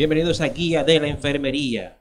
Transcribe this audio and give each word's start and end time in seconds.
Bienvenidos 0.00 0.40
a 0.40 0.48
Guía 0.48 0.82
de 0.82 0.98
la 0.98 1.08
Enfermería. 1.08 1.98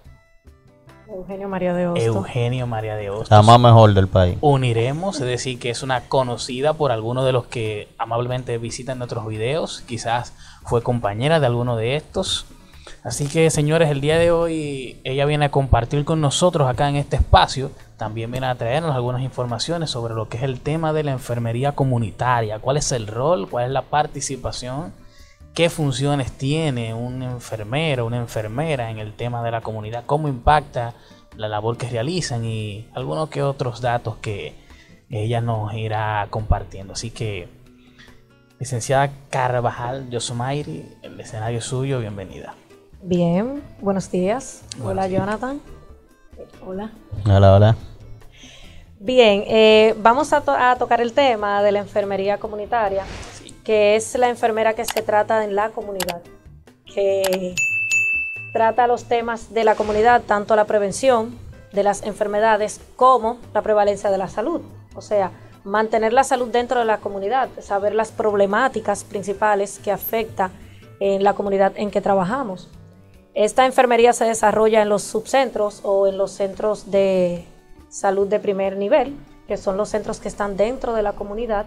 Eugenio 1.07 1.47
María 1.47 1.73
de 1.73 1.87
Hostos. 1.87 2.03
Eugenio 2.03 2.67
María 2.67 2.95
de 2.95 3.09
Hostos. 3.09 3.31
La 3.31 3.41
más 3.41 3.59
mejor 3.59 3.93
del 3.93 4.07
país. 4.07 4.37
Uniremos, 4.41 5.19
es 5.19 5.27
decir, 5.27 5.59
que 5.59 5.69
es 5.69 5.83
una 5.83 6.01
conocida 6.01 6.73
por 6.73 6.91
algunos 6.91 7.25
de 7.25 7.31
los 7.31 7.45
que 7.45 7.87
amablemente 7.97 8.57
visitan 8.57 8.97
nuestros 8.97 9.27
videos. 9.27 9.81
Quizás 9.81 10.33
fue 10.63 10.81
compañera 10.81 11.39
de 11.39 11.45
alguno 11.45 11.75
de 11.75 11.95
estos. 11.95 12.45
Así 13.03 13.27
que, 13.27 13.49
señores, 13.51 13.89
el 13.89 14.01
día 14.01 14.17
de 14.17 14.31
hoy 14.31 14.99
ella 15.03 15.25
viene 15.25 15.45
a 15.45 15.51
compartir 15.51 16.05
con 16.05 16.21
nosotros 16.21 16.67
acá 16.67 16.89
en 16.89 16.95
este 16.95 17.17
espacio. 17.17 17.71
También 17.97 18.31
viene 18.31 18.47
a 18.47 18.55
traernos 18.55 18.95
algunas 18.95 19.21
informaciones 19.21 19.91
sobre 19.91 20.15
lo 20.15 20.27
que 20.27 20.37
es 20.37 20.43
el 20.43 20.59
tema 20.59 20.91
de 20.91 21.03
la 21.03 21.11
enfermería 21.11 21.73
comunitaria. 21.73 22.59
¿Cuál 22.59 22.77
es 22.77 22.91
el 22.91 23.07
rol? 23.07 23.47
¿Cuál 23.49 23.65
es 23.65 23.71
la 23.71 23.83
participación? 23.83 24.91
Qué 25.55 25.69
funciones 25.69 26.33
tiene 26.33 26.93
un 26.93 27.23
enfermero, 27.23 28.05
una 28.05 28.17
enfermera 28.17 28.91
en 28.91 28.99
el 28.99 29.13
tema 29.13 29.41
de 29.41 29.51
la 29.51 29.61
comunidad, 29.61 30.03
cómo 30.05 30.27
impacta 30.27 30.93
la 31.37 31.47
labor 31.47 31.77
que 31.77 31.89
realizan 31.89 32.43
y 32.43 32.89
algunos 32.93 33.29
que 33.29 33.41
otros 33.41 33.79
datos 33.79 34.17
que 34.17 34.53
ella 35.09 35.39
nos 35.39 35.73
irá 35.73 36.27
compartiendo. 36.29 36.93
Así 36.93 37.09
que, 37.09 37.47
licenciada 38.59 39.09
Carvajal 39.29 40.09
Yosomairi, 40.09 40.85
el 41.01 41.19
escenario 41.19 41.61
suyo, 41.61 41.99
bienvenida. 41.99 42.53
Bien, 43.01 43.63
buenos 43.79 44.11
días. 44.11 44.63
hola 44.83 45.07
Jonathan. 45.07 45.61
Hola. 46.65 46.91
Hola, 47.25 47.55
hola. 47.55 47.75
Bien, 48.99 49.43
eh, 49.47 49.95
vamos 50.01 50.33
a, 50.33 50.71
a 50.71 50.75
tocar 50.75 50.99
el 50.99 51.13
tema 51.13 51.63
de 51.63 51.71
la 51.71 51.79
enfermería 51.79 52.39
comunitaria 52.39 53.05
que 53.65 53.95
es 53.95 54.15
la 54.15 54.29
enfermera 54.29 54.73
que 54.73 54.85
se 54.85 55.01
trata 55.01 55.43
en 55.43 55.55
la 55.55 55.71
comunidad, 55.71 56.21
que 56.85 57.55
trata 58.53 58.87
los 58.87 59.05
temas 59.05 59.53
de 59.53 59.63
la 59.63 59.75
comunidad, 59.75 60.21
tanto 60.21 60.55
la 60.55 60.65
prevención 60.65 61.37
de 61.73 61.83
las 61.83 62.03
enfermedades 62.03 62.79
como 62.95 63.37
la 63.53 63.63
prevalencia 63.63 64.11
de 64.11 64.19
la 64.19 64.29
salud. 64.29 64.61
O 64.95 65.01
sea, 65.01 65.31
mantener 65.65 66.13
la 66.13 66.23
salud 66.23 66.49
dentro 66.49 66.79
de 66.79 66.85
la 66.85 66.99
comunidad, 66.99 67.49
saber 67.59 67.95
las 67.95 68.11
problemáticas 68.11 69.03
principales 69.03 69.79
que 69.79 69.91
afecta 69.91 70.51
en 70.99 71.23
la 71.23 71.33
comunidad 71.33 71.73
en 71.75 71.91
que 71.91 72.01
trabajamos. 72.01 72.69
Esta 73.33 73.65
enfermería 73.65 74.13
se 74.13 74.25
desarrolla 74.25 74.83
en 74.83 74.89
los 74.89 75.01
subcentros 75.01 75.81
o 75.83 76.07
en 76.07 76.17
los 76.17 76.31
centros 76.31 76.91
de 76.91 77.43
salud 77.89 78.27
de 78.27 78.39
primer 78.39 78.77
nivel, 78.77 79.17
que 79.47 79.57
son 79.57 79.75
los 79.75 79.89
centros 79.89 80.19
que 80.19 80.29
están 80.29 80.55
dentro 80.55 80.93
de 80.93 81.01
la 81.01 81.13
comunidad 81.13 81.65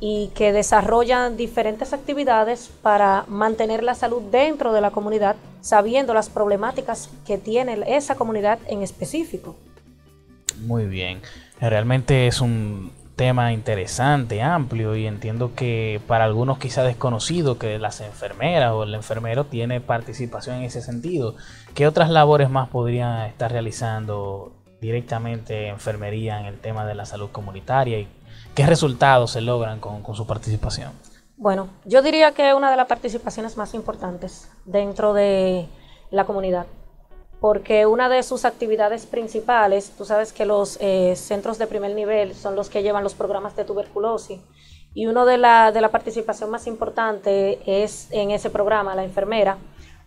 y 0.00 0.28
que 0.34 0.52
desarrollan 0.52 1.36
diferentes 1.36 1.92
actividades 1.92 2.70
para 2.82 3.24
mantener 3.28 3.82
la 3.82 3.94
salud 3.94 4.22
dentro 4.30 4.72
de 4.72 4.80
la 4.80 4.90
comunidad, 4.90 5.36
sabiendo 5.60 6.14
las 6.14 6.28
problemáticas 6.28 7.10
que 7.26 7.38
tiene 7.38 7.78
esa 7.86 8.14
comunidad 8.14 8.58
en 8.68 8.82
específico. 8.82 9.56
Muy 10.60 10.86
bien, 10.86 11.20
realmente 11.60 12.26
es 12.26 12.40
un 12.40 12.92
tema 13.16 13.54
interesante, 13.54 14.42
amplio 14.42 14.94
y 14.94 15.06
entiendo 15.06 15.54
que 15.54 16.00
para 16.06 16.24
algunos 16.24 16.58
quizá 16.58 16.82
desconocido 16.82 17.58
que 17.58 17.78
las 17.78 18.02
enfermeras 18.02 18.72
o 18.72 18.82
el 18.82 18.94
enfermero 18.94 19.44
tiene 19.44 19.80
participación 19.80 20.56
en 20.56 20.64
ese 20.64 20.82
sentido. 20.82 21.34
¿Qué 21.74 21.86
otras 21.86 22.10
labores 22.10 22.50
más 22.50 22.68
podrían 22.68 23.26
estar 23.26 23.50
realizando 23.50 24.52
directamente 24.82 25.68
enfermería 25.68 26.38
en 26.40 26.46
el 26.46 26.58
tema 26.58 26.84
de 26.84 26.94
la 26.94 27.06
salud 27.06 27.30
comunitaria 27.32 27.98
y 27.98 28.08
¿Qué 28.56 28.64
resultados 28.64 29.32
se 29.32 29.42
logran 29.42 29.80
con, 29.80 30.02
su 30.14 30.26
participación? 30.26 30.92
Bueno, 31.36 31.68
yo 31.84 32.00
diría 32.00 32.32
que 32.32 32.48
es 32.48 32.54
una 32.54 32.70
de 32.70 32.78
las 32.78 32.86
participaciones 32.86 33.58
más 33.58 33.74
importantes 33.74 34.50
dentro 34.64 35.12
de 35.12 35.68
la 36.10 36.24
comunidad, 36.24 36.64
porque 37.38 37.84
una 37.84 38.08
de 38.08 38.22
sus 38.22 38.46
actividades 38.46 39.04
principales, 39.04 39.92
tú 39.98 40.06
sabes 40.06 40.32
que 40.32 40.46
los 40.46 40.78
eh, 40.80 41.16
centros 41.16 41.58
de 41.58 41.66
primer 41.66 41.94
nivel 41.94 42.34
son 42.34 42.56
los 42.56 42.70
que 42.70 42.82
llevan 42.82 43.04
los 43.04 43.12
programas 43.12 43.54
de 43.56 43.66
tuberculosis, 43.66 44.40
y 44.94 45.06
una 45.06 45.26
de 45.26 45.36
la, 45.36 45.70
de 45.70 45.82
la 45.82 45.90
participación 45.90 46.48
más 46.48 46.66
importante 46.66 47.60
es 47.66 48.08
en 48.10 48.30
ese 48.30 48.48
programa, 48.48 48.94
la 48.94 49.04
enfermera, 49.04 49.58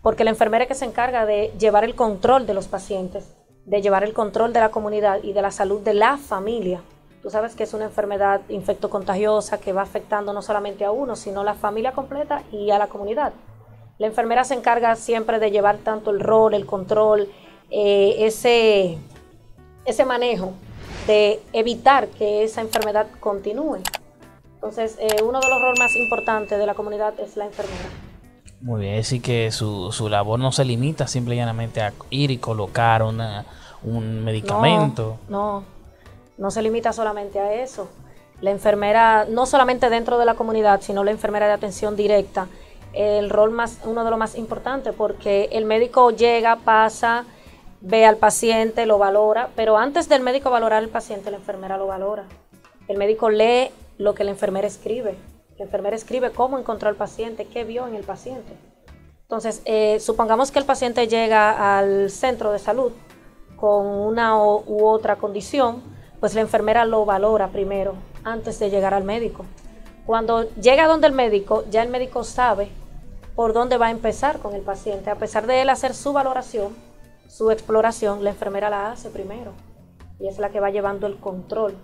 porque 0.02 0.24
la 0.24 0.30
enfermera 0.30 0.64
es 0.64 0.68
que 0.68 0.74
se 0.74 0.86
encarga 0.86 1.24
de 1.24 1.52
llevar 1.56 1.84
el 1.84 1.94
control 1.94 2.48
de 2.48 2.54
los 2.54 2.66
pacientes, 2.66 3.32
de 3.64 3.80
llevar 3.80 4.02
el 4.02 4.12
control 4.12 4.52
de 4.52 4.58
la 4.58 4.72
comunidad 4.72 5.22
y 5.22 5.34
de 5.34 5.42
la 5.42 5.52
salud 5.52 5.82
de 5.82 5.94
la 5.94 6.16
familia. 6.16 6.82
Tú 7.22 7.28
sabes 7.28 7.54
que 7.54 7.64
es 7.64 7.74
una 7.74 7.84
enfermedad 7.84 8.40
infectocontagiosa 8.48 9.58
que 9.58 9.74
va 9.74 9.82
afectando 9.82 10.32
no 10.32 10.40
solamente 10.40 10.84
a 10.84 10.90
uno, 10.90 11.16
sino 11.16 11.42
a 11.42 11.44
la 11.44 11.54
familia 11.54 11.92
completa 11.92 12.42
y 12.50 12.70
a 12.70 12.78
la 12.78 12.86
comunidad. 12.86 13.32
La 13.98 14.06
enfermera 14.06 14.44
se 14.44 14.54
encarga 14.54 14.96
siempre 14.96 15.38
de 15.38 15.50
llevar 15.50 15.76
tanto 15.78 16.10
el 16.10 16.20
rol, 16.20 16.54
el 16.54 16.64
control, 16.64 17.28
eh, 17.70 18.14
ese, 18.20 18.96
ese 19.84 20.04
manejo 20.06 20.52
de 21.06 21.42
evitar 21.52 22.08
que 22.08 22.42
esa 22.42 22.62
enfermedad 22.62 23.06
continúe. 23.20 23.80
Entonces, 24.54 24.96
eh, 24.98 25.22
uno 25.22 25.40
de 25.40 25.48
los 25.48 25.60
roles 25.60 25.78
más 25.78 25.94
importantes 25.96 26.58
de 26.58 26.66
la 26.66 26.72
comunidad 26.72 27.12
es 27.20 27.36
la 27.36 27.44
enfermera. 27.44 27.88
Muy 28.62 28.80
bien, 28.80 28.96
decir 28.96 29.20
que 29.20 29.50
su, 29.50 29.92
su 29.92 30.08
labor 30.08 30.38
no 30.40 30.52
se 30.52 30.64
limita 30.64 31.06
simplemente 31.06 31.82
a 31.82 31.92
ir 32.08 32.30
y 32.30 32.38
colocar 32.38 33.02
una, 33.02 33.44
un 33.82 34.24
medicamento. 34.24 35.18
no 35.28 35.58
no 35.58 35.79
se 36.50 36.62
limita 36.62 36.92
solamente 36.94 37.38
a 37.38 37.52
eso. 37.52 37.88
La 38.40 38.50
enfermera, 38.50 39.26
no 39.28 39.44
solamente 39.44 39.90
dentro 39.90 40.16
de 40.16 40.24
la 40.24 40.34
comunidad, 40.34 40.80
sino 40.80 41.04
la 41.04 41.10
enfermera 41.10 41.46
de 41.46 41.52
atención 41.52 41.96
directa, 41.96 42.48
el 42.94 43.28
rol 43.28 43.50
más, 43.50 43.78
uno 43.84 44.04
de 44.04 44.10
los 44.10 44.18
más 44.18 44.36
importantes, 44.36 44.94
porque 44.96 45.50
el 45.52 45.66
médico 45.66 46.10
llega, 46.10 46.56
pasa, 46.56 47.26
ve 47.82 48.06
al 48.06 48.16
paciente, 48.16 48.86
lo 48.86 48.96
valora, 48.96 49.50
pero 49.54 49.76
antes 49.76 50.08
del 50.08 50.22
médico 50.22 50.50
valorar 50.50 50.78
al 50.78 50.88
paciente, 50.88 51.30
la 51.30 51.36
enfermera 51.36 51.76
lo 51.76 51.86
valora. 51.86 52.24
El 52.88 52.96
médico 52.96 53.28
lee 53.28 53.70
lo 53.98 54.14
que 54.14 54.24
la 54.24 54.30
enfermera 54.30 54.66
escribe. 54.66 55.16
La 55.58 55.66
enfermera 55.66 55.94
escribe 55.94 56.30
cómo 56.30 56.58
encontró 56.58 56.88
al 56.88 56.96
paciente, 56.96 57.44
qué 57.44 57.64
vio 57.64 57.86
en 57.86 57.94
el 57.94 58.04
paciente. 58.04 58.54
Entonces, 59.22 59.60
eh, 59.66 60.00
supongamos 60.00 60.50
que 60.50 60.58
el 60.58 60.64
paciente 60.64 61.06
llega 61.06 61.78
al 61.78 62.10
centro 62.10 62.50
de 62.50 62.58
salud 62.58 62.92
con 63.56 63.86
una 63.86 64.42
u 64.42 64.86
otra 64.86 65.16
condición, 65.16 65.82
pues 66.20 66.34
la 66.34 66.42
enfermera 66.42 66.84
lo 66.84 67.04
valora 67.04 67.48
primero 67.48 67.94
antes 68.22 68.58
de 68.58 68.70
llegar 68.70 68.94
al 68.94 69.04
médico. 69.04 69.44
Cuando 70.06 70.50
llega 70.54 70.86
donde 70.86 71.06
el 71.06 71.12
médico, 71.12 71.64
ya 71.70 71.82
el 71.82 71.88
médico 71.88 72.24
sabe 72.24 72.68
por 73.34 73.52
dónde 73.52 73.78
va 73.78 73.86
a 73.86 73.90
empezar 73.90 74.38
con 74.38 74.54
el 74.54 74.62
paciente. 74.62 75.10
A 75.10 75.16
pesar 75.16 75.46
de 75.46 75.62
él 75.62 75.70
hacer 75.70 75.94
su 75.94 76.12
valoración, 76.12 76.74
su 77.26 77.50
exploración, 77.50 78.22
la 78.22 78.30
enfermera 78.30 78.70
la 78.70 78.92
hace 78.92 79.08
primero 79.08 79.52
y 80.18 80.28
es 80.28 80.38
la 80.38 80.50
que 80.50 80.60
va 80.60 80.70
llevando 80.70 81.06
el 81.06 81.16
control. 81.16 81.74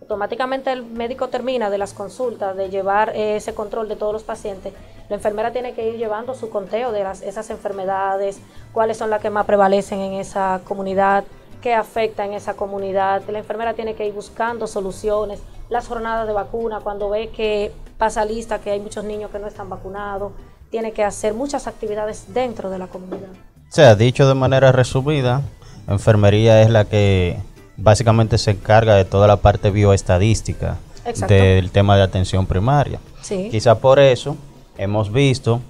Automáticamente 0.00 0.72
el 0.72 0.84
médico 0.84 1.28
termina 1.28 1.70
de 1.70 1.78
las 1.78 1.92
consultas, 1.92 2.56
de 2.56 2.70
llevar 2.70 3.12
ese 3.14 3.54
control 3.54 3.88
de 3.88 3.96
todos 3.96 4.12
los 4.12 4.24
pacientes. 4.24 4.72
La 5.08 5.16
enfermera 5.16 5.52
tiene 5.52 5.74
que 5.74 5.88
ir 5.88 5.96
llevando 5.96 6.34
su 6.34 6.50
conteo 6.50 6.92
de 6.92 7.02
esas 7.02 7.50
enfermedades, 7.50 8.40
cuáles 8.72 8.96
son 8.96 9.10
las 9.10 9.20
que 9.20 9.30
más 9.30 9.46
prevalecen 9.46 10.00
en 10.00 10.14
esa 10.14 10.60
comunidad, 10.64 11.24
que 11.60 11.74
afecta 11.74 12.24
en 12.24 12.32
esa 12.32 12.54
comunidad. 12.54 13.22
La 13.28 13.38
enfermera 13.38 13.74
tiene 13.74 13.94
que 13.94 14.06
ir 14.06 14.12
buscando 14.12 14.66
soluciones. 14.66 15.40
Las 15.68 15.88
jornadas 15.88 16.26
de 16.26 16.32
vacuna, 16.32 16.80
cuando 16.80 17.10
ve 17.10 17.30
que 17.30 17.72
pasa 17.98 18.24
lista 18.24 18.60
que 18.60 18.70
hay 18.70 18.80
muchos 18.80 19.04
niños 19.04 19.30
que 19.30 19.38
no 19.38 19.46
están 19.46 19.68
vacunados, 19.68 20.32
tiene 20.70 20.92
que 20.92 21.04
hacer 21.04 21.34
muchas 21.34 21.66
actividades 21.66 22.32
dentro 22.32 22.70
de 22.70 22.78
la 22.78 22.86
comunidad. 22.86 23.30
O 23.30 23.72
sea, 23.72 23.94
dicho 23.94 24.26
de 24.28 24.34
manera 24.34 24.72
resumida, 24.72 25.42
enfermería 25.88 26.62
es 26.62 26.70
la 26.70 26.84
que 26.84 27.38
básicamente 27.76 28.38
se 28.38 28.52
encarga 28.52 28.94
de 28.94 29.04
toda 29.04 29.26
la 29.26 29.36
parte 29.36 29.70
bioestadística 29.70 30.78
Exacto. 31.04 31.34
del 31.34 31.70
tema 31.70 31.96
de 31.96 32.02
atención 32.02 32.46
primaria. 32.46 32.98
Sí. 33.22 33.48
Quizá 33.50 33.78
por 33.78 33.98
eso 33.98 34.36
hemos 34.76 35.12
visto 35.12 35.60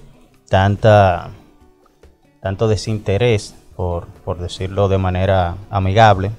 tanta 0.47 1.31
tanto 2.41 2.67
desinterés, 2.67 3.53
por, 3.79 4.37
decirlo 4.39 4.89
de 4.89 4.97
manera 4.97 5.55
amigable, 5.69 6.31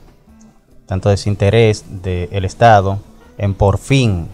tanto 0.85 1.09
desinterés 1.09 2.03
del 2.03 2.45
Estado 2.45 2.99
en 3.39 3.55
por 3.55 3.79
fin 3.79 4.29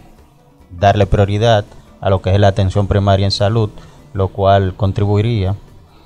darle 0.71 1.05
prioridad 1.05 1.63
a 2.01 2.09
lo 2.09 2.21
que 2.21 2.33
es 2.33 2.39
la 2.41 2.49
atención 2.49 2.85
primaria 2.87 3.23
en 3.23 3.31
salud, 3.31 3.69
lo 4.11 4.27
cual 4.27 4.73
contribuiría, 4.75 5.55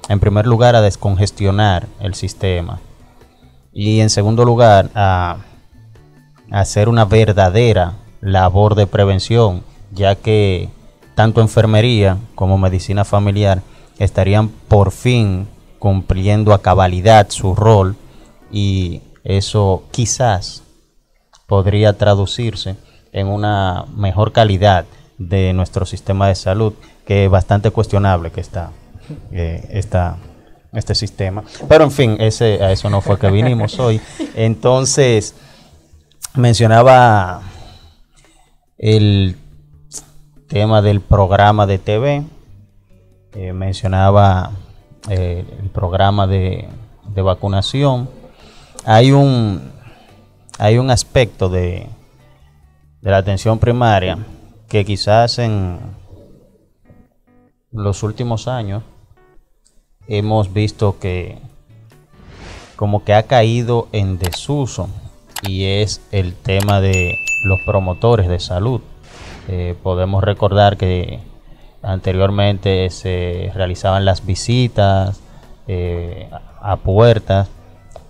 en 0.09 0.19
primer 0.19 0.45
lugar, 0.45 0.75
a 0.75 0.81
descongestionar 0.81 1.88
el 2.00 2.13
sistema 2.13 2.80
y, 3.74 4.01
en 4.01 4.12
segundo 4.12 4.45
lugar, 4.45 4.92
a 4.94 5.38
hacer 6.51 6.88
una 6.88 7.06
verdadera 7.06 7.94
labor 8.21 8.75
de 8.75 8.86
prevención, 8.86 9.63
ya 9.92 10.13
que 10.13 10.69
tanto 11.15 11.42
enfermería 11.42 12.19
como 12.36 12.59
medicina 12.59 13.06
familiar 13.06 13.63
estarían 13.97 14.50
por 14.50 14.92
fin 14.92 15.47
cumpliendo 15.81 16.54
a 16.54 16.62
cabalidad 16.62 17.31
su 17.31 17.56
rol 17.56 17.95
y 18.51 19.01
eso 19.24 19.81
quizás 19.89 20.62
podría 21.48 21.98
traducirse 21.98 22.75
en 23.12 23.25
una 23.28 23.86
mejor 23.95 24.31
calidad 24.31 24.86
de 25.18 25.54
nuestro 25.54 25.88
sistema 25.88 26.28
de 26.28 26.36
salud, 26.36 26.74
que 27.07 27.25
es 27.25 27.31
bastante 27.31 27.72
cuestionable 27.72 28.30
que 28.31 28.42
está 28.42 28.69
eh, 29.31 29.68
esta- 29.72 30.18
este 30.72 30.94
sistema. 30.94 31.44
Pero 31.68 31.83
en 31.83 31.92
fin, 31.92 32.16
ese, 32.19 32.63
a 32.63 32.72
eso 32.72 32.88
no 32.92 33.01
fue 33.01 33.18
que 33.18 33.31
vinimos 33.31 33.80
hoy. 33.80 34.00
Entonces, 34.36 35.33
mencionaba 36.36 37.42
el 38.78 39.36
tema 40.48 40.83
del 40.83 41.01
programa 41.01 41.66
de 41.66 41.80
TV, 41.80 42.24
eh, 43.33 43.54
mencionaba 43.54 44.51
eh, 45.09 45.45
el 45.62 45.69
programa 45.69 46.27
de, 46.27 46.68
de 47.13 47.21
vacunación. 47.21 48.09
Hay 48.86 49.12
un, 49.12 49.71
hay 50.57 50.77
un 50.77 50.89
aspecto 50.89 51.50
de, 51.50 51.88
de 53.01 53.12
la 53.12 53.18
atención 53.18 53.59
primaria 53.59 54.18
que 54.68 54.86
quizás 54.86 55.39
en 55.39 55.80
los 57.71 58.03
últimos 58.03 58.48
años 58.48 58.83
hemos 60.07 60.53
visto 60.53 61.00
que 61.00 61.38
como 62.75 63.04
que 63.04 63.13
ha 63.13 63.24
caído 63.24 63.88
en 63.92 64.18
desuso 64.18 64.89
y 65.44 65.65
es 65.65 66.01
el 66.12 66.33
tema 66.33 66.81
de 66.81 67.15
los 67.45 67.59
promotores 67.65 68.27
de 68.27 68.39
salud. 68.39 68.81
Eh, 69.47 69.75
podemos 69.81 70.24
recordar 70.24 70.77
que 70.77 71.19
anteriormente 71.81 72.89
se 72.89 73.51
realizaban 73.54 74.06
las 74.06 74.25
visitas 74.25 75.19
eh, 75.68 76.30
a 76.62 76.78
puertas 76.78 77.50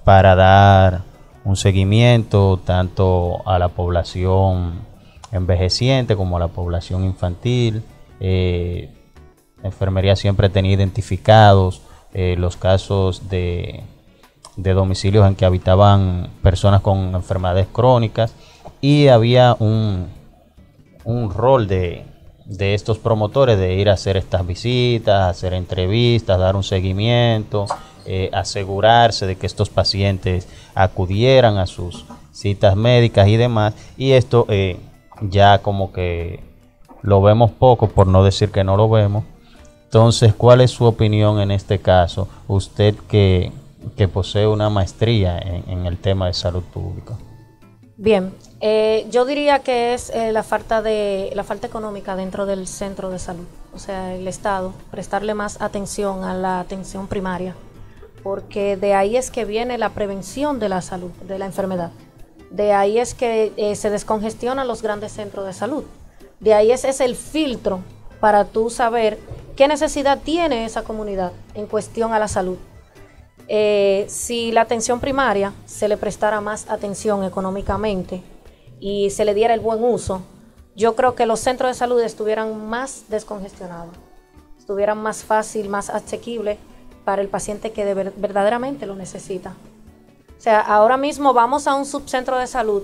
para 0.04 0.36
dar 0.36 1.02
un 1.44 1.56
seguimiento 1.56 2.60
tanto 2.64 3.48
a 3.48 3.60
la 3.60 3.70
población 3.70 4.82
envejeciente 5.32 6.16
como 6.16 6.38
a 6.38 6.40
la 6.40 6.48
población 6.48 7.06
infantil. 7.06 7.84
Eh, 8.20 8.90
la 9.62 9.70
enfermería 9.70 10.16
siempre 10.16 10.50
tenía 10.50 10.74
identificados 10.74 11.82
eh, 12.14 12.36
los 12.38 12.58
casos 12.58 13.30
de, 13.30 13.84
de 14.58 14.74
domicilios 14.74 15.28
en 15.28 15.36
que 15.36 15.46
habitaban 15.46 16.30
personas 16.44 16.82
con 16.82 17.16
enfermedades 17.16 17.68
crónicas 17.72 18.36
y 18.82 19.08
había 19.08 19.56
un, 19.60 20.08
un 21.06 21.32
rol 21.32 21.68
de, 21.68 22.06
de 22.52 22.74
estos 22.74 23.00
promotores 23.00 23.58
de 23.58 23.76
ir 23.76 23.90
a 23.90 23.94
hacer 23.94 24.18
estas 24.18 24.46
visitas, 24.46 25.30
hacer 25.30 25.54
entrevistas, 25.54 26.38
dar 26.38 26.58
un 26.58 26.64
seguimiento, 26.64 27.66
eh, 28.06 28.30
asegurarse 28.34 29.26
de 29.26 29.38
que 29.38 29.48
estos 29.48 29.70
pacientes 29.70 30.50
acudieran 30.76 31.58
a 31.58 31.66
sus 31.66 32.06
citas 32.34 32.76
médicas 32.76 33.30
y 33.30 33.38
demás. 33.38 33.74
Y 33.98 34.12
esto 34.12 34.46
eh, 34.50 34.78
ya 35.22 35.60
como 35.60 35.94
que 35.94 36.42
lo 37.02 37.22
vemos 37.22 37.52
poco, 37.52 37.88
por 37.88 38.08
no 38.08 38.22
decir 38.22 38.52
que 38.52 38.66
no 38.66 38.76
lo 38.76 38.90
vemos. 38.90 39.24
Entonces, 39.86 40.34
¿cuál 40.34 40.60
es 40.60 40.72
su 40.72 40.84
opinión 40.84 41.40
en 41.40 41.52
este 41.52 41.80
caso? 41.80 42.28
Usted 42.50 42.96
que, 43.08 43.52
que 43.96 44.10
posee 44.10 44.48
una 44.48 44.70
maestría 44.70 45.40
en, 45.40 45.70
en 45.70 45.86
el 45.86 45.98
tema 45.98 46.28
de 46.28 46.34
salud 46.34 46.64
pública. 46.64 47.16
Bien, 48.02 48.34
eh, 48.62 49.06
yo 49.12 49.26
diría 49.26 49.60
que 49.60 49.94
es 49.94 50.10
eh, 50.10 50.32
la 50.32 50.42
falta 50.42 50.82
de 50.82 51.32
la 51.36 51.44
falta 51.44 51.68
económica 51.68 52.16
dentro 52.16 52.48
del 52.48 52.66
centro 52.66 53.12
de 53.12 53.20
salud, 53.20 53.46
o 53.76 53.78
sea, 53.78 54.16
el 54.16 54.28
Estado 54.28 54.74
prestarle 54.90 55.36
más 55.36 55.62
atención 55.62 56.24
a 56.24 56.34
la 56.34 56.60
atención 56.60 57.06
primaria, 57.06 57.54
porque 58.24 58.76
de 58.76 58.96
ahí 58.96 59.18
es 59.18 59.30
que 59.30 59.46
viene 59.46 59.78
la 59.78 59.90
prevención 59.90 60.58
de 60.58 60.68
la 60.68 60.82
salud, 60.82 61.12
de 61.28 61.38
la 61.38 61.46
enfermedad. 61.46 61.92
De 62.50 62.74
ahí 62.74 62.98
es 62.98 63.14
que 63.14 63.54
eh, 63.56 63.76
se 63.76 63.92
descongestionan 63.92 64.68
los 64.68 64.82
grandes 64.82 65.12
centros 65.12 65.46
de 65.46 65.54
salud. 65.54 65.84
De 66.40 66.56
ahí 66.56 66.72
ese 66.72 66.90
es 66.90 67.02
el 67.02 67.16
filtro 67.16 67.82
para 68.20 68.46
tú 68.46 68.72
saber 68.72 69.20
qué 69.56 69.68
necesidad 69.68 70.18
tiene 70.24 70.66
esa 70.66 70.82
comunidad 70.82 71.34
en 71.54 71.68
cuestión 71.68 72.14
a 72.14 72.20
la 72.20 72.28
salud. 72.28 72.58
Eh, 73.48 74.06
si 74.08 74.52
la 74.52 74.62
atención 74.62 75.00
primaria 75.00 75.54
se 75.66 75.88
le 75.88 75.98
prestara 75.98 76.40
más 76.42 76.70
atención 76.70 77.24
económicamente 77.24 78.24
y 78.80 79.10
se 79.10 79.26
le 79.26 79.34
diera 79.34 79.54
el 79.54 79.60
buen 79.60 79.84
uso, 79.84 80.22
yo 80.76 80.96
creo 80.96 81.16
que 81.16 81.26
los 81.26 81.40
centros 81.42 81.70
de 81.70 81.74
salud 81.74 82.00
estuvieran 82.02 82.70
más 82.70 83.04
descongestionados, 83.10 83.94
estuvieran 84.58 85.02
más 85.02 85.24
fácil, 85.24 85.68
más 85.68 85.90
asequible 85.90 86.58
para 87.04 87.22
el 87.22 87.28
paciente 87.28 87.72
que 87.72 87.84
de 87.84 87.94
ver- 87.94 88.14
verdaderamente 88.16 88.86
lo 88.86 88.96
necesita. 88.96 89.56
O 90.38 90.42
sea, 90.42 90.62
ahora 90.62 90.98
mismo 90.98 91.34
vamos 91.34 91.68
a 91.68 91.76
un 91.76 91.86
subcentro 91.86 92.38
de 92.38 92.48
salud 92.48 92.84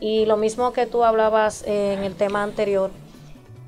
y 0.00 0.26
lo 0.26 0.36
mismo 0.36 0.72
que 0.72 0.86
tú 0.86 1.04
hablabas 1.04 1.62
eh, 1.62 1.94
en 1.94 2.02
el 2.02 2.16
tema 2.16 2.42
anterior, 2.42 2.90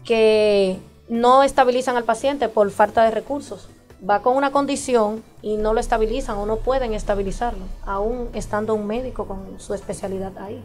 que 0.05 0.79
no 1.09 1.43
estabilizan 1.43 1.97
al 1.97 2.05
paciente 2.05 2.49
por 2.49 2.69
falta 2.71 3.05
de 3.05 3.13
recursos. 3.13 3.69
Va 4.09 4.21
con 4.21 4.37
una 4.37 4.53
condición 4.53 5.25
y 5.41 5.57
no 5.57 5.73
lo 5.73 5.81
estabilizan 5.81 6.37
o 6.37 6.45
no 6.45 6.57
pueden 6.57 6.93
estabilizarlo, 6.93 7.65
aún 7.87 8.29
estando 8.35 8.75
un 8.75 8.87
médico 8.87 9.27
con 9.27 9.59
su 9.59 9.73
especialidad 9.73 10.37
ahí. 10.37 10.63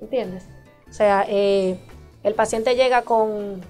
¿Entiendes? 0.00 0.44
O 0.88 0.92
sea, 0.92 1.26
eh, 1.28 1.78
el 2.22 2.34
paciente 2.34 2.74
llega 2.74 3.02
con 3.02 3.60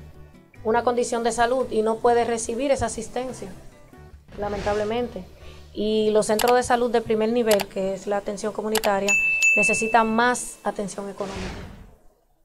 una 0.63 0.85
condición 0.85 1.25
de 1.25 1.33
salud 1.33 1.67
y 1.71 1.83
no 1.83 1.97
puede 1.97 2.25
recibir 2.25 2.71
esa 2.71 2.87
asistencia, 2.87 3.49
lamentablemente. 4.39 5.25
Y 5.75 6.11
los 6.11 6.27
centros 6.27 6.55
de 6.55 6.63
salud 6.63 6.91
de 6.91 7.01
primer 7.01 7.33
nivel, 7.33 7.67
que 7.67 7.95
es 7.95 8.07
la 8.07 8.19
atención 8.19 8.53
comunitaria, 8.53 9.11
necesitan 9.57 10.15
más 10.15 10.59
atención 10.63 11.09
económica. 11.09 11.41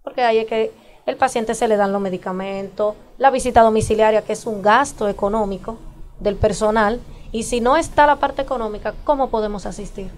Porque 0.03 0.23
ahí 0.23 0.39
es 0.39 0.47
que 0.47 0.71
el 1.05 1.17
paciente 1.17 1.53
se 1.53 1.67
le 1.67 1.77
dan 1.77 1.91
los 1.91 2.01
medicamentos, 2.01 2.95
la 3.19 3.29
visita 3.29 3.61
domiciliaria, 3.61 4.23
que 4.23 4.33
es 4.33 4.47
un 4.47 4.63
gasto 4.63 5.07
económico 5.07 5.77
del 6.21 6.35
personal, 6.35 6.99
y 7.33 7.43
si 7.43 7.59
no 7.61 7.75
está 7.77 8.07
la 8.07 8.15
parte 8.17 8.41
económica, 8.41 8.93
¿cómo 9.03 9.29
podemos 9.29 9.65
asistir? 9.65 10.09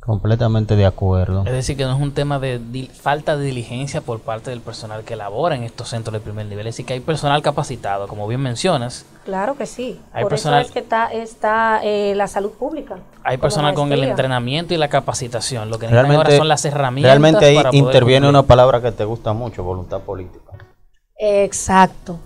Completamente 0.00 0.74
de 0.74 0.84
acuerdo. 0.84 1.44
Es 1.46 1.52
decir, 1.52 1.76
que 1.76 1.84
no 1.84 1.94
es 1.94 2.00
un 2.02 2.10
tema 2.10 2.40
de 2.40 2.90
falta 2.92 3.36
de 3.36 3.44
diligencia 3.44 4.00
por 4.00 4.18
parte 4.18 4.50
del 4.50 4.60
personal 4.60 5.04
que 5.04 5.14
labora 5.14 5.54
en 5.54 5.62
estos 5.62 5.90
centros 5.90 6.12
de 6.12 6.18
primer 6.18 6.46
nivel. 6.46 6.66
Es 6.66 6.74
decir, 6.74 6.86
que 6.86 6.94
hay 6.94 6.98
personal 7.00 7.40
capacitado, 7.40 8.08
como 8.08 8.26
bien 8.26 8.40
mencionas. 8.40 9.06
Claro 9.24 9.54
que 9.56 9.64
sí. 9.64 10.00
Hay 10.12 10.24
Por 10.24 10.30
personal- 10.30 10.62
eso 10.62 10.70
es 10.70 10.72
que 10.72 10.80
está, 10.80 11.12
está 11.12 11.80
eh, 11.84 12.14
la 12.16 12.26
salud 12.26 12.50
pública. 12.50 12.98
Hay 13.22 13.36
personal 13.36 13.74
con 13.74 13.92
el 13.92 14.02
entrenamiento 14.02 14.74
y 14.74 14.76
la 14.76 14.88
capacitación. 14.88 15.70
Lo 15.70 15.78
que 15.78 15.86
necesitan 15.86 16.06
ahora 16.06 16.08
Realmente, 16.24 16.38
son 16.38 16.48
las 16.48 16.64
herramientas. 16.64 17.08
realmente 17.08 17.44
ahí 17.46 17.54
para 17.54 17.70
poder 17.70 17.84
interviene 17.84 18.26
cumplir. 18.26 18.40
una 18.40 18.42
palabra 18.42 18.82
que 18.82 18.90
te 18.90 19.04
gusta 19.04 19.32
mucho, 19.32 19.62
voluntad 19.62 20.00
política. 20.00 20.50
Exacto. 21.16 22.18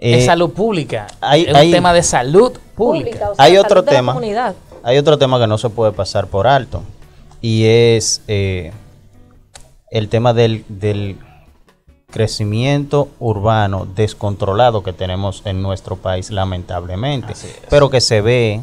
Es 0.00 0.22
Eh, 0.22 0.26
salud 0.26 0.50
pública. 0.50 1.06
hay- 1.20 1.42
es 1.42 1.50
un 1.50 1.56
hay- 1.56 1.70
tema 1.70 1.92
de 1.92 2.02
salud 2.02 2.52
pública. 2.74 3.30
o 3.30 3.34
sea, 3.34 3.44
Hay 3.44 3.52
salud 3.52 3.64
otro 3.66 3.82
de 3.82 3.86
la 3.86 3.92
tema. 3.98 4.12
comunidad. 4.14 4.54
Hay 4.82 4.96
otro 4.98 5.18
tema 5.18 5.38
que 5.38 5.46
no 5.46 5.58
se 5.58 5.68
puede 5.68 5.92
pasar 5.92 6.26
por 6.26 6.46
alto 6.46 6.82
y 7.42 7.64
es 7.66 8.22
eh, 8.28 8.72
el 9.90 10.08
tema 10.08 10.32
del, 10.32 10.64
del 10.68 11.18
crecimiento 12.10 13.08
urbano 13.20 13.86
descontrolado 13.86 14.82
que 14.82 14.92
tenemos 14.92 15.42
en 15.44 15.62
nuestro 15.62 15.96
país 15.96 16.30
lamentablemente, 16.30 17.32
es. 17.34 17.60
pero 17.68 17.88
que 17.90 18.00
se 18.00 18.20
ve 18.20 18.62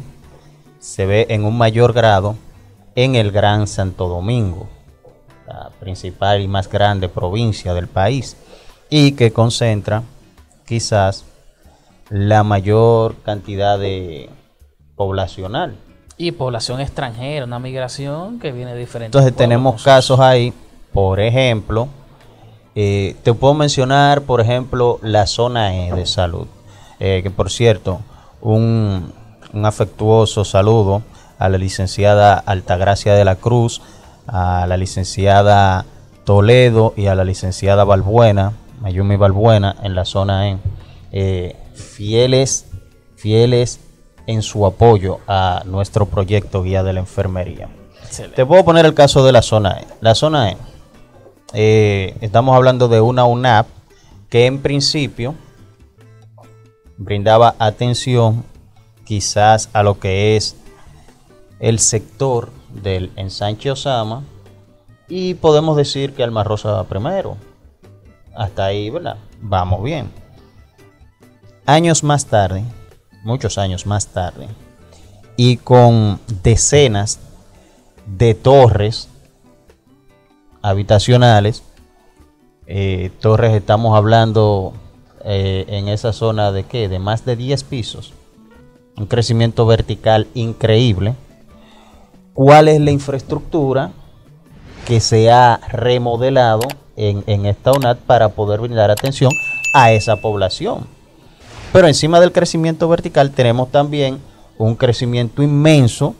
se 0.80 1.06
ve 1.06 1.26
en 1.30 1.44
un 1.44 1.56
mayor 1.58 1.92
grado 1.92 2.36
en 2.94 3.14
el 3.16 3.30
Gran 3.32 3.66
Santo 3.66 4.08
Domingo, 4.08 4.68
la 5.46 5.70
principal 5.80 6.40
y 6.40 6.48
más 6.48 6.68
grande 6.68 7.08
provincia 7.08 7.74
del 7.74 7.88
país 7.88 8.36
y 8.90 9.12
que 9.12 9.32
concentra 9.32 10.02
quizás 10.66 11.24
la 12.10 12.42
mayor 12.42 13.16
cantidad 13.24 13.78
de 13.78 14.30
poblacional. 14.96 15.76
Y 16.16 16.32
población 16.32 16.80
extranjera, 16.80 17.44
una 17.44 17.58
migración 17.58 18.40
que 18.40 18.50
viene 18.50 18.72
de 18.72 18.80
diferentes. 18.80 19.16
Entonces 19.16 19.36
tenemos 19.36 19.82
casos 19.82 20.18
ahí, 20.18 20.52
por 20.92 21.20
ejemplo, 21.20 21.88
eh, 22.74 23.16
te 23.22 23.32
puedo 23.34 23.54
mencionar, 23.54 24.22
por 24.22 24.40
ejemplo, 24.40 24.98
la 25.02 25.26
zona 25.26 25.74
E 25.76 25.92
de 25.92 26.06
salud, 26.06 26.46
Eh, 27.00 27.20
que 27.22 27.30
por 27.30 27.48
cierto, 27.48 28.00
un, 28.40 29.12
un 29.52 29.66
afectuoso 29.66 30.44
saludo 30.44 31.02
a 31.38 31.48
la 31.48 31.56
licenciada 31.56 32.34
Altagracia 32.34 33.14
de 33.14 33.24
la 33.24 33.36
Cruz, 33.36 33.80
a 34.26 34.66
la 34.66 34.76
licenciada 34.76 35.84
Toledo 36.24 36.94
y 36.96 37.06
a 37.06 37.14
la 37.14 37.22
licenciada 37.22 37.84
Balbuena, 37.84 38.52
Mayumi 38.80 39.16
Balbuena, 39.16 39.76
en 39.82 39.94
la 39.94 40.04
zona 40.04 40.48
E, 40.48 40.58
eh, 41.12 41.56
fieles, 41.78 42.66
fieles 43.16 43.80
en 44.26 44.42
su 44.42 44.66
apoyo 44.66 45.20
a 45.26 45.62
nuestro 45.64 46.06
proyecto 46.06 46.62
Guía 46.62 46.82
de 46.82 46.92
la 46.92 47.00
Enfermería. 47.00 47.68
Excelente. 48.04 48.36
Te 48.36 48.46
puedo 48.46 48.64
poner 48.64 48.84
el 48.84 48.94
caso 48.94 49.24
de 49.24 49.32
la 49.32 49.42
zona 49.42 49.78
E. 49.80 49.86
La 50.00 50.14
zona 50.14 50.50
E, 50.50 50.56
eh, 51.54 52.16
estamos 52.20 52.54
hablando 52.54 52.88
de 52.88 53.00
una 53.00 53.24
UNAP 53.24 53.66
que 54.28 54.46
en 54.46 54.60
principio 54.60 55.34
brindaba 56.98 57.54
atención 57.58 58.44
quizás 59.04 59.70
a 59.72 59.82
lo 59.82 59.98
que 59.98 60.36
es 60.36 60.56
el 61.60 61.78
sector 61.78 62.50
del 62.82 63.10
ensanche 63.16 63.70
Osama 63.70 64.24
y 65.08 65.34
podemos 65.34 65.76
decir 65.76 66.12
que 66.12 66.22
Alma 66.22 66.44
Rosa 66.44 66.84
primero. 66.84 67.38
Hasta 68.36 68.66
ahí, 68.66 68.90
¿verdad? 68.90 69.16
Vamos 69.40 69.82
bien. 69.82 70.12
Años 71.68 72.02
más 72.02 72.24
tarde, 72.24 72.64
muchos 73.24 73.58
años 73.58 73.84
más 73.84 74.06
tarde, 74.06 74.48
y 75.36 75.58
con 75.58 76.18
decenas 76.42 77.20
de 78.06 78.32
torres 78.32 79.10
habitacionales. 80.62 81.62
eh, 82.66 83.10
torres 83.20 83.52
estamos 83.52 83.94
hablando 83.94 84.72
eh, 85.26 85.66
en 85.68 85.88
esa 85.88 86.14
zona 86.14 86.52
de 86.52 86.64
qué? 86.64 86.88
De 86.88 86.98
más 86.98 87.26
de 87.26 87.36
10 87.36 87.64
pisos. 87.64 88.14
Un 88.96 89.04
crecimiento 89.04 89.66
vertical 89.66 90.26
increíble. 90.32 91.16
¿Cuál 92.32 92.68
es 92.68 92.80
la 92.80 92.92
infraestructura 92.92 93.90
que 94.86 95.00
se 95.00 95.30
ha 95.30 95.60
remodelado 95.68 96.62
en, 96.96 97.24
en 97.26 97.44
esta 97.44 97.72
UNAT 97.72 97.98
para 97.98 98.30
poder 98.30 98.58
brindar 98.58 98.90
atención 98.90 99.32
a 99.74 99.92
esa 99.92 100.16
población? 100.16 100.97
Pero 101.72 101.86
encima 101.86 102.20
del 102.20 102.32
crecimiento 102.32 102.88
vertical 102.88 103.30
tenemos 103.30 103.70
también 103.70 104.20
un 104.56 104.74
crecimiento 104.74 105.42
inmenso 105.42 106.14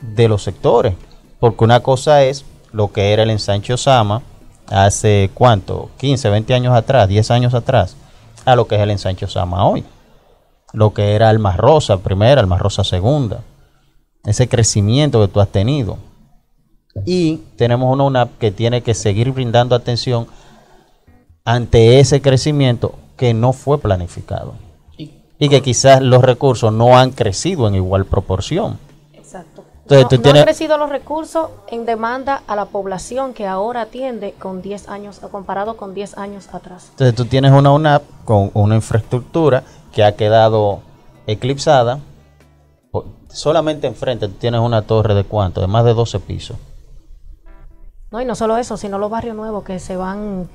de 0.00 0.28
los 0.28 0.42
sectores. 0.42 0.94
Porque 1.40 1.64
una 1.64 1.80
cosa 1.80 2.22
es 2.24 2.44
lo 2.72 2.92
que 2.92 3.12
era 3.12 3.22
el 3.22 3.30
ensanche 3.30 3.74
Osama 3.74 4.22
hace 4.68 5.30
cuánto, 5.34 5.90
15, 5.98 6.30
20 6.30 6.54
años 6.54 6.74
atrás, 6.74 7.08
10 7.08 7.30
años 7.30 7.54
atrás, 7.54 7.96
a 8.44 8.56
lo 8.56 8.66
que 8.66 8.76
es 8.76 8.80
el 8.80 8.90
ensanche 8.90 9.26
Osama 9.26 9.66
hoy. 9.66 9.84
Lo 10.72 10.94
que 10.94 11.14
era 11.14 11.28
Alma 11.28 11.56
Rosa 11.56 11.98
primera, 11.98 12.40
Alma 12.40 12.58
Rosa 12.58 12.82
segunda. 12.82 13.40
Ese 14.24 14.48
crecimiento 14.48 15.20
que 15.20 15.28
tú 15.28 15.40
has 15.40 15.48
tenido. 15.48 15.98
Y 17.04 17.38
tenemos 17.56 17.92
una 17.92 18.04
UNAP 18.04 18.38
que 18.38 18.50
tiene 18.52 18.82
que 18.82 18.94
seguir 18.94 19.32
brindando 19.32 19.74
atención 19.74 20.26
ante 21.44 22.00
ese 22.00 22.22
crecimiento 22.22 22.94
que 23.16 23.34
no 23.34 23.52
fue 23.52 23.78
planificado. 23.78 24.54
Y 25.38 25.48
que 25.48 25.62
quizás 25.62 26.00
los 26.00 26.22
recursos 26.22 26.72
no 26.72 26.96
han 26.96 27.10
crecido 27.10 27.66
en 27.68 27.74
igual 27.74 28.04
proporción. 28.04 28.78
Exacto. 29.12 29.64
Entonces, 29.82 30.04
no, 30.04 30.08
tú 30.08 30.16
no 30.16 30.22
tienes- 30.22 30.40
han 30.42 30.46
crecido 30.46 30.78
los 30.78 30.88
recursos 30.88 31.48
en 31.68 31.84
demanda 31.84 32.42
a 32.46 32.56
la 32.56 32.64
población 32.66 33.34
que 33.34 33.46
ahora 33.46 33.82
atiende 33.82 34.32
con 34.38 34.62
10 34.62 34.88
años, 34.88 35.20
comparado 35.30 35.76
con 35.76 35.92
10 35.92 36.16
años 36.16 36.48
atrás. 36.54 36.86
Entonces 36.92 37.14
tú 37.14 37.24
tienes 37.26 37.52
una 37.52 37.70
UNAP 37.72 38.02
con 38.24 38.50
una 38.54 38.76
infraestructura 38.76 39.64
que 39.92 40.02
ha 40.04 40.14
quedado 40.16 40.80
eclipsada. 41.26 41.98
Solamente 43.28 43.86
enfrente 43.88 44.28
tú 44.28 44.34
tienes 44.34 44.60
una 44.60 44.82
torre 44.82 45.14
de 45.14 45.24
cuánto, 45.24 45.60
de 45.60 45.66
más 45.66 45.84
de 45.84 45.92
12 45.94 46.20
pisos. 46.20 46.56
No, 48.12 48.20
y 48.20 48.24
no 48.24 48.36
solo 48.36 48.56
eso, 48.56 48.76
sino 48.76 48.96
los 48.98 49.10
barrios 49.10 49.34
nuevos 49.34 49.64
que 49.64 49.80
se 49.80 49.96
van, 49.96 50.48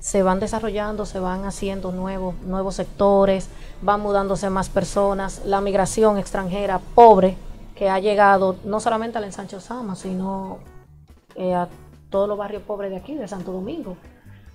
se 0.00 0.22
van 0.22 0.40
desarrollando, 0.40 1.06
se 1.06 1.18
van 1.18 1.44
haciendo 1.44 1.92
nuevos, 1.92 2.34
nuevos 2.42 2.76
sectores, 2.76 3.48
van 3.82 4.00
mudándose 4.00 4.50
más 4.50 4.68
personas, 4.68 5.42
la 5.44 5.60
migración 5.60 6.18
extranjera 6.18 6.80
pobre 6.94 7.36
que 7.74 7.88
ha 7.90 7.98
llegado 7.98 8.56
no 8.64 8.80
solamente 8.80 9.18
al 9.18 9.24
ensanche 9.24 9.56
Osama, 9.56 9.96
sino 9.96 10.58
eh, 11.34 11.54
a 11.54 11.68
todos 12.10 12.28
los 12.28 12.38
barrios 12.38 12.62
pobres 12.62 12.90
de 12.90 12.96
aquí, 12.96 13.14
de 13.14 13.28
Santo 13.28 13.52
Domingo. 13.52 13.96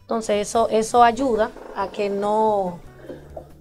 Entonces 0.01 0.47
eso, 0.47 0.67
eso 0.69 1.03
ayuda 1.03 1.51
a 1.75 1.87
que 1.89 2.09
no, 2.09 2.79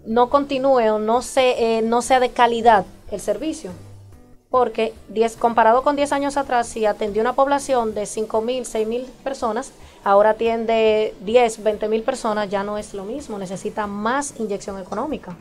no 0.06 0.30
continúe 0.30 0.90
o 0.90 0.98
no, 0.98 1.22
se, 1.22 1.78
eh, 1.78 1.82
no 1.82 2.02
sea 2.02 2.20
de 2.20 2.30
calidad 2.30 2.86
el 3.10 3.20
servicio. 3.20 3.72
Porque 4.50 4.92
10, 5.08 5.36
comparado 5.36 5.82
con 5.82 5.94
10 5.94 6.12
años 6.12 6.36
atrás, 6.36 6.66
si 6.66 6.84
atendió 6.84 7.22
una 7.22 7.34
población 7.34 7.94
de 7.94 8.04
5 8.06 8.40
mil, 8.40 8.66
6 8.66 8.88
mil 8.88 9.02
personas, 9.22 9.70
ahora 10.02 10.30
atiende 10.30 11.14
10, 11.20 11.62
20 11.62 11.88
mil 11.88 12.02
personas, 12.02 12.50
ya 12.50 12.64
no 12.64 12.76
es 12.76 12.92
lo 12.92 13.04
mismo, 13.04 13.38
necesita 13.38 13.86
más 13.86 14.34
inyección 14.40 14.80
económica, 14.80 15.36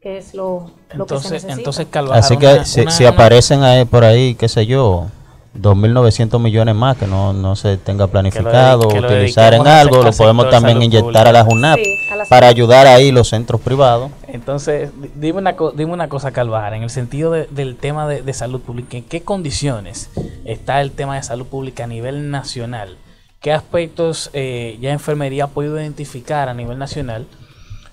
que 0.00 0.18
es 0.18 0.34
lo, 0.34 0.70
lo 0.94 1.06
que 1.06 1.18
se 1.18 1.30
necesita. 1.30 1.52
entonces 1.52 1.86
Calvajar, 1.90 2.18
Así 2.24 2.36
que 2.36 2.46
una- 2.46 2.64
si, 2.64 2.80
una- 2.80 2.90
si 2.90 3.04
una- 3.04 3.12
aparecen 3.12 3.62
ahí 3.62 3.84
por 3.84 4.02
ahí, 4.04 4.34
qué 4.34 4.48
sé 4.48 4.66
yo, 4.66 5.06
2.900 5.54 6.40
millones 6.40 6.74
más 6.74 6.96
que 6.96 7.06
no, 7.06 7.32
no 7.32 7.54
se 7.56 7.76
tenga 7.78 8.06
planificado, 8.08 8.88
que 8.88 9.00
lo 9.00 9.08
utilizar 9.08 9.54
en 9.54 9.66
algo, 9.66 10.02
lo 10.02 10.12
podemos 10.12 10.50
también 10.50 10.82
inyectar 10.82 11.26
a 11.28 11.32
la 11.32 11.44
pública. 11.44 11.58
UNAP 11.68 11.78
Sí, 11.78 11.98
a 12.10 12.16
la 12.16 12.24
para 12.26 12.48
ayudar 12.48 12.86
ahí 12.88 13.10
los 13.12 13.28
centros 13.28 13.60
privados. 13.60 14.10
Entonces, 14.28 14.90
di- 15.00 15.10
dime 15.14 15.38
una, 15.38 15.56
dime 15.74 15.92
una 15.92 16.08
cosa, 16.08 16.30
Calvajar, 16.32 16.74
en 16.74 16.82
el 16.82 16.90
sentido 16.90 17.32
de- 17.32 17.46
del 17.46 17.76
tema 17.76 18.06
de, 18.06 18.22
de 18.22 18.32
salud 18.34 18.60
pública, 18.60 18.96
¿en 18.96 19.04
qué 19.04 19.22
condiciones 19.22 20.10
está 20.44 20.80
el 20.82 20.92
tema 20.92 21.16
de 21.16 21.22
salud 21.22 21.46
pública 21.46 21.84
a 21.84 21.86
nivel 21.86 22.30
nacional? 22.30 22.98
¿Qué 23.40 23.52
aspectos 23.52 24.30
eh, 24.34 24.76
ya 24.80 24.92
enfermería 24.92 25.44
ha 25.44 25.48
podido 25.48 25.80
identificar 25.80 26.48
a 26.48 26.54
nivel 26.54 26.78
nacional 26.78 27.26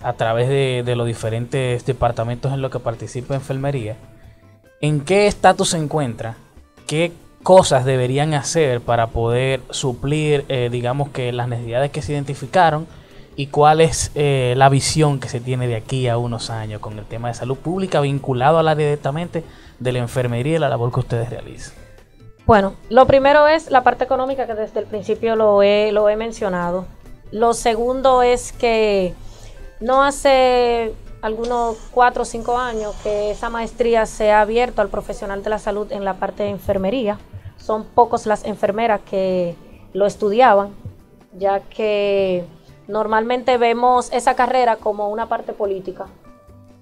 a 0.02 0.14
través 0.14 0.50
de, 0.50 0.84
de 0.86 0.96
los 0.96 1.08
diferentes 1.08 1.86
departamentos 1.86 2.52
en 2.52 2.62
los 2.62 2.72
que 2.72 2.80
participa 2.80 3.36
enfermería? 3.36 3.96
¿En 4.82 5.02
qué 5.02 5.28
estatus 5.28 5.70
se 5.70 5.78
encuentra? 5.78 6.36
¿Qué 6.86 7.12
cosas 7.44 7.86
deberían 7.86 8.34
hacer 8.34 8.82
para 8.82 9.08
poder 9.08 9.62
suplir, 9.70 10.44
eh, 10.50 10.70
digamos 10.72 11.10
que 11.10 11.32
las 11.32 11.48
necesidades 11.48 11.92
que 11.92 12.02
se 12.02 12.12
identificaron? 12.14 12.88
¿Y 13.38 13.48
cuál 13.48 13.82
es 13.82 14.12
eh, 14.16 14.54
la 14.56 14.70
visión 14.70 15.20
que 15.20 15.28
se 15.28 15.42
tiene 15.42 15.68
de 15.68 15.76
aquí 15.76 16.08
a 16.08 16.18
unos 16.18 16.50
años 16.50 16.80
con 16.80 16.98
el 16.98 17.06
tema 17.06 17.28
de 17.28 17.34
salud 17.34 17.58
pública 17.58 18.00
vinculado 18.00 18.60
al 18.60 18.68
área 18.68 18.86
directamente 18.86 19.44
de 19.80 19.92
la 19.92 20.00
enfermería 20.00 20.56
y 20.56 20.60
la 20.60 20.70
labor 20.70 20.94
que 20.94 21.02
ustedes 21.02 21.30
realizan? 21.30 21.74
Bueno, 22.46 22.76
lo 22.90 23.06
primero 23.08 23.48
es 23.48 23.72
la 23.72 23.84
parte 23.84 24.06
económica 24.06 24.48
que 24.48 24.54
desde 24.54 24.80
el 24.80 24.86
principio 24.86 25.36
lo 25.36 25.64
he, 25.64 25.92
lo 25.92 26.08
he 26.08 26.16
mencionado. 26.16 26.86
Lo 27.32 27.54
segundo 27.54 28.22
es 28.22 28.54
que 28.54 29.14
no 29.82 30.04
hace 30.04 30.94
algunos 31.22 31.76
cuatro 31.92 32.22
o 32.22 32.26
cinco 32.26 32.58
años 32.58 32.96
que 33.04 33.32
esa 33.32 33.50
maestría 33.50 34.06
se 34.06 34.32
ha 34.32 34.42
abierto 34.42 34.82
al 34.82 34.90
profesional 34.90 35.44
de 35.44 35.50
la 35.50 35.60
salud 35.60 35.92
en 35.92 36.06
la 36.06 36.14
parte 36.14 36.44
de 36.44 36.50
enfermería. 36.50 37.18
Son 37.58 37.84
pocos 37.84 38.28
las 38.28 38.46
enfermeras 38.46 39.02
que 39.02 39.56
lo 39.92 40.06
estudiaban, 40.06 40.70
ya 41.34 41.62
que 41.62 42.46
normalmente 42.88 43.58
vemos 43.58 44.12
esa 44.12 44.36
carrera 44.36 44.78
como 44.78 45.10
una 45.10 45.28
parte 45.28 45.54
política 45.54 46.08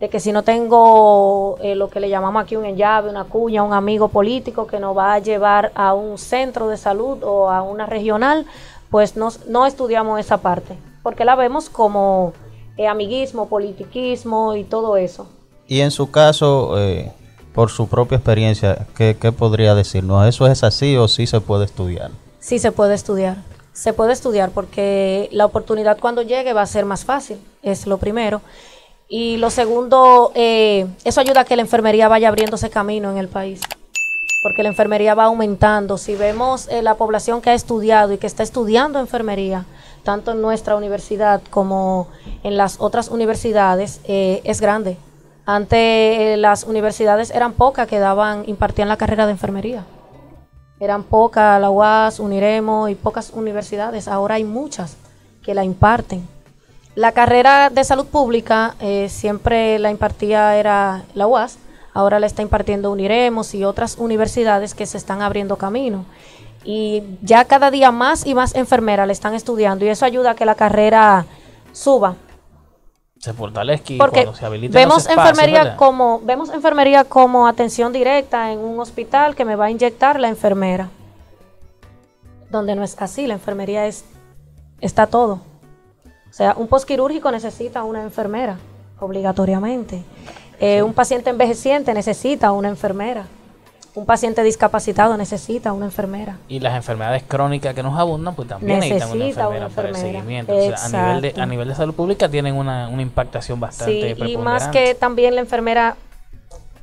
de 0.04 0.10
que 0.10 0.20
si 0.20 0.34
no 0.34 0.44
tengo 0.44 1.58
eh, 1.62 1.76
lo 1.76 1.90
que 1.90 2.02
le 2.02 2.10
llamamos 2.10 2.44
aquí 2.44 2.58
un 2.58 2.76
llave, 2.76 3.10
una 3.10 3.24
cuña, 3.24 3.64
un 3.64 3.74
amigo 3.74 4.10
político 4.10 4.68
que 4.68 4.78
nos 4.78 4.98
va 4.98 5.14
a 5.14 5.20
llevar 5.20 5.72
a 5.76 5.94
un 5.94 6.18
centro 6.18 6.68
de 6.68 6.76
salud 6.76 7.24
o 7.24 7.50
a 7.50 7.62
una 7.62 7.86
regional, 7.86 8.46
pues 8.90 9.16
no, 9.16 9.30
no 9.48 9.66
estudiamos 9.66 10.20
esa 10.20 10.40
parte, 10.40 10.76
porque 11.04 11.24
la 11.24 11.36
vemos 11.36 11.70
como 11.70 12.34
eh, 12.76 12.86
amiguismo, 12.86 13.48
politiquismo 13.48 14.56
y 14.56 14.66
todo 14.66 14.98
eso. 14.98 15.26
Y 15.68 15.80
en 15.80 15.92
su 15.92 16.12
caso, 16.12 16.78
eh, 16.80 17.14
por 17.54 17.70
su 17.70 17.88
propia 17.88 18.18
experiencia, 18.18 18.86
¿qué, 18.98 19.16
qué 19.18 19.32
podría 19.32 19.74
decirnos? 19.74 20.28
¿Eso 20.28 20.48
es 20.48 20.66
así 20.66 20.98
o 20.98 21.08
sí 21.08 21.28
se 21.28 21.40
puede 21.40 21.64
estudiar? 21.64 22.12
Sí 22.40 22.60
se 22.60 22.74
puede 22.74 22.94
estudiar, 22.94 23.38
se 23.74 23.94
puede 23.94 24.14
estudiar 24.14 24.52
porque 24.52 25.30
la 25.32 25.46
oportunidad 25.46 26.00
cuando 26.00 26.22
llegue 26.22 26.54
va 26.54 26.62
a 26.62 26.68
ser 26.68 26.86
más 26.86 27.04
fácil, 27.04 27.40
es 27.62 27.88
lo 27.88 27.98
primero. 27.98 28.42
Y 29.10 29.38
lo 29.38 29.50
segundo, 29.50 30.32
eh, 30.36 30.88
eso 31.04 31.20
ayuda 31.20 31.42
a 31.42 31.46
que 31.46 31.56
la 31.56 31.62
enfermería 31.64 32.08
vaya 32.08 32.30
abriéndose 32.30 32.70
camino 32.70 33.12
en 33.12 33.18
el 33.18 33.28
país, 33.28 33.62
porque 34.42 34.64
la 34.64 34.70
enfermería 34.70 35.14
va 35.14 35.26
aumentando. 35.26 35.98
Si 35.98 36.16
vemos 36.16 36.68
eh, 36.70 36.82
la 36.82 36.96
población 36.96 37.42
que 37.42 37.50
ha 37.50 37.54
estudiado 37.54 38.14
y 38.14 38.18
que 38.18 38.28
está 38.28 38.44
estudiando 38.44 39.00
enfermería, 39.00 39.66
tanto 40.04 40.32
en 40.32 40.42
nuestra 40.42 40.76
universidad 40.76 41.42
como 41.50 42.08
en 42.44 42.58
las 42.58 42.80
otras 42.80 43.10
universidades, 43.10 44.02
eh, 44.06 44.42
es 44.46 44.62
grande. 44.62 44.98
Antes 45.46 46.38
las 46.38 46.64
universidades 46.64 47.30
eran 47.32 47.54
pocas 47.54 47.88
que 47.88 48.00
daban, 48.00 48.44
impartían 48.48 48.88
la 48.88 48.98
carrera 48.98 49.26
de 49.26 49.34
enfermería. 49.34 49.84
Eran 50.84 51.04
pocas, 51.04 51.62
la 51.62 51.70
UAS, 51.70 52.20
Uniremo 52.20 52.90
y 52.90 52.96
pocas 52.96 53.32
universidades. 53.34 54.10
Ahora 54.10 54.36
hay 54.36 54.44
muchas 54.44 54.98
que 55.42 55.54
la 55.54 55.64
imparten. 55.64 56.28
La 56.94 57.14
carrera 57.14 57.70
de 57.70 57.86
salud 57.86 58.06
pública 58.06 58.76
eh, 58.82 59.08
siempre 59.08 59.80
la 59.80 59.92
impartía 59.92 60.58
era 60.58 61.06
la 61.14 61.26
UAS, 61.26 61.58
ahora 61.94 62.20
la 62.20 62.26
está 62.26 62.42
impartiendo 62.42 62.92
Uniremos 62.92 63.56
y 63.56 63.64
otras 63.64 63.98
universidades 63.98 64.74
que 64.74 64.86
se 64.86 64.98
están 64.98 65.22
abriendo 65.22 65.56
camino. 65.56 66.04
Y 66.66 67.02
ya 67.22 67.46
cada 67.46 67.72
día 67.72 67.94
más 67.94 68.26
y 68.26 68.36
más 68.36 68.54
enfermeras 68.54 69.08
le 69.08 69.14
están 69.14 69.36
estudiando 69.36 69.86
y 69.86 69.88
eso 69.88 70.04
ayuda 70.04 70.32
a 70.32 70.36
que 70.36 70.46
la 70.46 70.56
carrera 70.56 71.26
suba. 71.72 72.18
Se 73.24 73.32
fortalezca 73.32 73.94
y 73.94 73.98
Porque 73.98 74.26
cuando 74.26 74.36
se 74.36 74.50
vemos 74.68 74.98
espacios, 75.08 75.30
enfermería 75.30 75.64
¿verdad? 75.64 75.78
como 75.78 76.20
vemos 76.26 76.50
enfermería 76.50 77.06
como 77.06 77.48
atención 77.48 77.94
directa 77.94 78.52
en 78.52 78.60
un 78.60 78.82
hospital 78.82 79.34
que 79.34 79.46
me 79.46 79.56
va 79.56 79.68
a 79.68 79.72
inyectar 79.72 80.20
la 80.20 80.28
enfermera. 80.28 80.90
Donde 82.50 82.76
no 82.76 82.84
es 82.84 82.98
así, 83.00 83.26
la 83.26 83.36
enfermería 83.36 83.88
es 83.88 84.04
está 84.82 85.08
todo. 85.08 85.36
O 86.30 86.34
sea, 86.34 86.54
un 86.58 86.68
posquirúrgico 86.68 87.32
necesita 87.32 87.86
una 87.86 88.04
enfermera 88.04 88.58
obligatoriamente. 89.00 90.04
Eh, 90.60 90.84
Un 90.84 90.94
paciente 90.94 91.30
envejeciente 91.30 91.94
necesita 91.94 92.52
una 92.52 92.68
enfermera. 92.68 93.26
Un 93.96 94.08
paciente 94.08 94.42
discapacitado 94.42 95.16
necesita 95.18 95.72
una 95.72 95.86
enfermera. 95.86 96.38
Y 96.48 96.60
las 96.60 96.76
enfermedades 96.76 97.22
crónicas 97.28 97.76
que 97.76 97.84
nos 97.84 97.98
abundan, 98.00 98.34
pues 98.34 98.48
también 98.48 98.80
necesitan 98.80 99.12
una 99.12 99.26
enfermera, 99.26 99.48
una 99.66 99.70
para 99.70 99.90
el 99.90 99.96
enfermera. 99.96 100.20
seguimiento. 100.20 100.56
O 100.56 100.78
sea, 100.78 100.86
a, 100.86 100.90
nivel 101.08 101.22
de, 101.22 101.28
a 101.28 101.30
Exacto. 101.32 101.46
nivel 101.52 101.68
de 101.68 101.76
salud 101.76 101.94
pública 101.94 102.28
tienen 102.30 102.56
una, 102.56 102.88
una 102.90 103.02
impactación 103.04 103.60
bastante 103.60 103.92
Sí, 103.92 104.00
y 104.00 104.16
preponderante. 104.16 104.44
más 104.44 104.68
que 104.70 104.96
también 104.96 105.36
la 105.36 105.42
enfermera, 105.42 105.96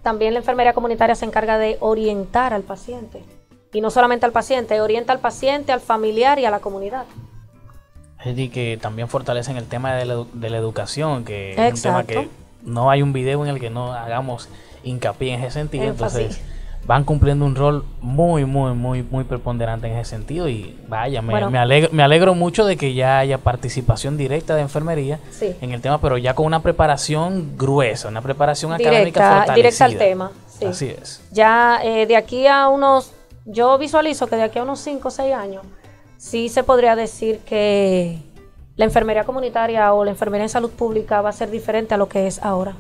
también 0.03 0.35
la 0.35 0.39
enfermera 0.41 0.73
comunitaria 0.73 1.17
se 1.17 1.25
encarga 1.25 1.59
de 1.59 1.79
orientar 1.81 2.55
al 2.55 2.63
paciente. 2.63 3.25
Y 3.73 3.81
no 3.81 3.91
solamente 3.91 4.25
al 4.27 4.33
paciente, 4.33 4.81
orienta 4.81 5.13
al 5.13 5.19
paciente, 5.19 5.73
al 5.73 5.81
familiar 5.81 6.39
y 6.39 6.45
a 6.45 6.51
la 6.53 6.61
comunidad. 6.61 7.07
Es 8.21 8.27
decir, 8.27 8.53
que 8.53 8.79
también 8.81 9.09
fortalecen 9.09 9.57
el 9.57 9.65
tema 9.67 9.95
de 9.95 10.05
la, 10.05 10.25
de 10.33 10.51
la 10.51 10.59
educación, 10.59 11.25
que 11.25 11.53
es 11.53 11.75
un 11.75 11.81
tema 11.83 12.01
Exacto. 12.03 12.07
que 12.23 12.29
no 12.63 12.89
hay 12.91 13.03
un 13.03 13.13
video 13.13 13.45
en 13.45 13.51
el 13.51 13.59
que 13.59 13.71
no 13.71 13.95
hagamos 13.95 14.49
hincapié 14.85 15.35
en 15.35 15.41
ese 15.41 15.53
sentido. 15.53 15.85
Énfasis. 15.85 16.21
Entonces, 16.21 16.50
van 16.91 17.05
cumpliendo 17.05 17.45
un 17.45 17.55
rol 17.55 17.85
muy, 18.01 18.45
muy, 18.45 18.73
muy, 18.75 19.05
muy 19.05 19.23
preponderante 19.23 19.87
en 19.87 19.97
ese 19.97 20.11
sentido. 20.11 20.49
Y 20.49 20.77
vaya, 20.89 21.23
me, 21.23 21.31
Bueno. 21.31 21.49
me 21.49 21.59
alegro, 21.59 21.89
me 21.93 22.03
alegro 22.03 22.35
mucho 22.35 22.65
de 22.67 22.77
que 22.77 22.95
ya 22.95 23.21
haya 23.21 23.39
participación 23.39 24.17
directa 24.17 24.57
de 24.57 24.63
enfermería 24.63 25.21
Sí. 25.31 25.55
en 25.61 25.71
el 25.71 25.81
tema, 25.83 26.01
pero 26.01 26.19
ya 26.19 26.35
con 26.35 26.47
una 26.47 26.63
preparación 26.63 27.57
gruesa, 27.57 28.09
una 28.09 28.23
preparación 28.23 28.73
académica 28.73 28.99
Directa, 29.05 29.29
fortalecida. 29.37 29.55
directa 29.55 29.85
al 29.85 29.97
tema. 29.99 30.33
sí. 30.49 30.65
Así 30.65 30.87
es. 30.89 31.23
Ya 31.31 31.79
eh, 31.85 32.07
de 32.07 32.17
aquí 32.17 32.49
a 32.49 32.67
unos, 32.67 33.13
yo 33.45 33.79
visualizo 33.79 34.27
que 34.27 34.35
de 34.35 34.43
aquí 34.43 34.59
a 34.59 34.65
unos 34.65 34.81
5 34.81 35.07
o 35.07 35.11
6 35.13 35.33
años, 35.33 35.63
sí 36.19 36.49
se 36.49 36.65
podría 36.65 36.97
decir 36.97 37.39
que 37.47 38.19
la 38.75 38.85
enfermería 38.85 39.23
comunitaria 39.23 39.93
o 39.95 40.05
la 40.05 40.11
enfermería 40.11 40.47
en 40.47 40.49
salud 40.49 40.71
pública 40.71 41.23
va 41.23 41.29
a 41.29 41.33
ser 41.33 41.53
diferente 41.53 41.95
a 41.95 41.99
lo 41.99 42.09
que 42.09 42.27
es 42.27 42.43
ahora. 42.43 42.75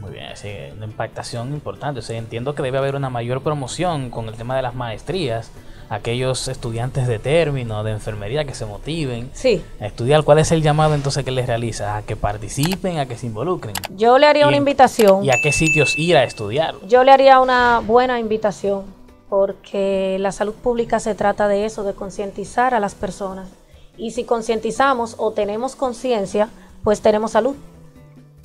Muy 0.00 0.10
bien, 0.12 0.36
sí, 0.36 0.48
una 0.76 0.86
impactación 0.86 1.52
importante. 1.52 2.00
O 2.00 2.02
sea, 2.02 2.16
entiendo 2.18 2.54
que 2.54 2.62
debe 2.62 2.78
haber 2.78 2.94
una 2.96 3.10
mayor 3.10 3.42
promoción 3.42 4.10
con 4.10 4.28
el 4.28 4.34
tema 4.34 4.56
de 4.56 4.62
las 4.62 4.74
maestrías. 4.74 5.50
Aquellos 5.92 6.46
estudiantes 6.46 7.08
de 7.08 7.18
término, 7.18 7.82
de 7.82 7.90
enfermería 7.90 8.44
que 8.44 8.54
se 8.54 8.64
motiven 8.64 9.28
Sí, 9.32 9.60
a 9.80 9.86
estudiar. 9.86 10.22
¿Cuál 10.22 10.38
es 10.38 10.52
el 10.52 10.62
llamado 10.62 10.94
entonces 10.94 11.24
que 11.24 11.32
les 11.32 11.46
realiza? 11.48 11.96
A 11.96 12.02
que 12.02 12.14
participen, 12.14 12.98
a 12.98 13.06
que 13.06 13.16
se 13.18 13.26
involucren. 13.26 13.74
yo 13.96 14.16
le 14.16 14.26
haría 14.28 14.44
Y- 14.44 14.48
una 14.48 14.56
invitación. 14.56 15.24
¿Y 15.24 15.30
a 15.30 15.34
qué 15.42 15.50
sitios 15.52 15.98
ir 15.98 16.16
a 16.16 16.22
estudiar? 16.22 16.76
Yo 16.86 17.02
le 17.02 17.10
haría 17.10 17.40
una 17.40 17.80
buena 17.80 18.20
invitación 18.20 18.84
porque 19.28 20.16
la 20.20 20.30
salud 20.30 20.54
pública 20.54 21.00
se 21.00 21.14
trata 21.16 21.48
de 21.48 21.64
eso, 21.64 21.82
de 21.82 21.92
concientizar 21.94 22.72
a 22.72 22.78
las 22.80 22.94
personas. 22.94 23.48
Y 23.98 24.12
si 24.12 24.22
concientizamos 24.24 25.16
o 25.18 25.32
tenemos 25.32 25.74
conciencia, 25.74 26.48
pues 26.84 27.00
tenemos 27.00 27.32
salud. 27.32 27.56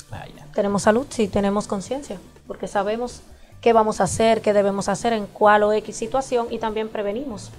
Vaya. 0.10 0.45
Tenemos 0.56 0.84
salud 0.84 1.06
si 1.10 1.28
tenemos 1.28 1.68
conciencia, 1.68 2.18
porque 2.48 2.68
sabemos 2.68 3.22
qué 3.60 3.74
vamos 3.74 4.00
a 4.00 4.06
hacer, 4.06 4.41
qué 4.41 4.54
debemos 4.54 4.88
hacer 4.88 5.12
en 5.12 5.28
cuál 5.28 5.63
o 5.63 5.74
X 5.74 5.94
situación 5.94 6.48
y 6.50 6.60
también 6.60 6.88
prevenimos. 6.88 7.52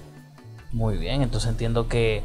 Muy 0.71 0.97
bien, 0.97 1.21
entonces 1.21 1.51
entiendo 1.51 1.87
que, 1.87 2.23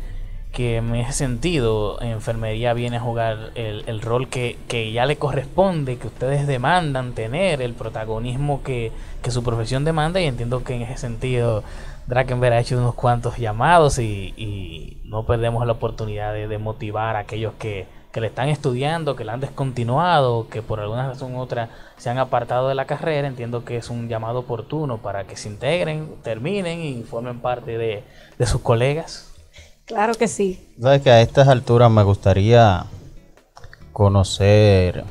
que 0.51 0.79
en 0.79 0.95
ese 0.95 1.13
sentido 1.13 2.01
enfermería 2.01 2.73
viene 2.73 2.97
a 2.97 3.01
jugar 3.01 3.51
el, 3.55 3.85
el 3.87 4.01
rol 4.01 4.31
que, 4.31 4.57
que 4.67 4.93
ya 4.93 5.05
le 5.05 5.17
corresponde, 5.17 5.99
que 5.99 6.07
ustedes 6.07 6.47
demandan 6.47 7.13
tener, 7.13 7.61
el 7.61 7.75
protagonismo 7.75 8.63
que, 8.63 8.93
que 9.23 9.31
su 9.31 9.45
profesión 9.45 9.85
demanda 9.85 10.23
y 10.23 10.25
entiendo 10.25 10.65
que 10.65 10.75
en 10.75 10.83
ese 10.83 10.97
sentido 10.97 11.65
Drakenberg 12.07 12.55
ha 12.55 12.61
hecho 12.61 12.79
unos 12.79 12.95
cuantos 12.95 13.37
llamados 13.37 13.99
y, 13.99 14.33
y 14.39 15.03
no 15.05 15.27
perdemos 15.27 15.67
la 15.67 15.75
oportunidad 15.75 16.33
de, 16.33 16.49
de 16.49 16.57
motivar 16.57 17.17
a 17.17 17.21
aquellos 17.21 17.53
que, 17.59 17.87
que 18.13 18.21
le 18.21 18.27
están 18.27 18.49
estudiando, 18.51 19.17
que 19.17 19.25
la 19.25 19.33
han 19.33 19.41
descontinuado, 19.41 20.49
que 20.49 20.61
por 20.63 20.81
alguna 20.81 21.09
razón 21.09 21.35
u 21.35 21.41
otra 21.41 21.71
se 21.97 22.11
han 22.11 22.19
apartado 22.19 22.69
de 22.69 22.75
la 22.75 22.85
carrera, 22.85 23.27
entiendo 23.27 23.65
que 23.65 23.79
es 23.79 23.89
un 23.89 24.09
llamado 24.09 24.41
oportuno 24.41 24.99
para 24.99 25.25
que 25.25 25.37
se 25.37 25.49
integren, 25.49 26.17
terminen 26.23 26.81
y 26.81 27.03
formen 27.03 27.41
parte 27.41 27.79
de, 27.79 28.05
de 28.39 28.47
sus 28.47 28.61
colegas. 28.61 29.33
Claro 29.87 30.15
que 30.15 30.29
sí. 30.29 30.75
Sabes 30.81 31.03
que 31.03 31.11
a 31.11 31.23
estas 31.23 31.49
alturas 31.49 31.91
me 31.91 32.03
gustaría 32.03 32.85
conocer 33.93 35.05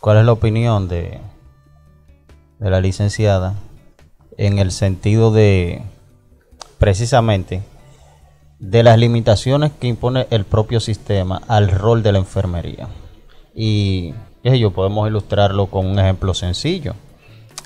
cuál 0.00 0.18
es 0.18 0.24
la 0.24 0.32
opinión 0.32 0.88
de, 0.88 1.20
de 2.58 2.70
la 2.70 2.80
licenciada 2.80 3.54
en 4.36 4.58
el 4.58 4.70
sentido 4.70 5.32
de 5.32 5.82
precisamente 6.78 7.62
de 8.58 8.82
las 8.82 8.98
limitaciones 8.98 9.72
que 9.72 9.86
impone 9.86 10.26
el 10.30 10.44
propio 10.44 10.80
sistema 10.80 11.42
al 11.48 11.70
rol 11.70 12.02
de 12.02 12.12
la 12.12 12.18
enfermería. 12.18 12.88
Y 13.54 14.12
qué 14.42 14.50
sé 14.50 14.58
yo, 14.58 14.70
podemos 14.70 15.08
ilustrarlo 15.08 15.66
con 15.66 15.86
un 15.86 15.98
ejemplo 15.98 16.34
sencillo. 16.34 16.94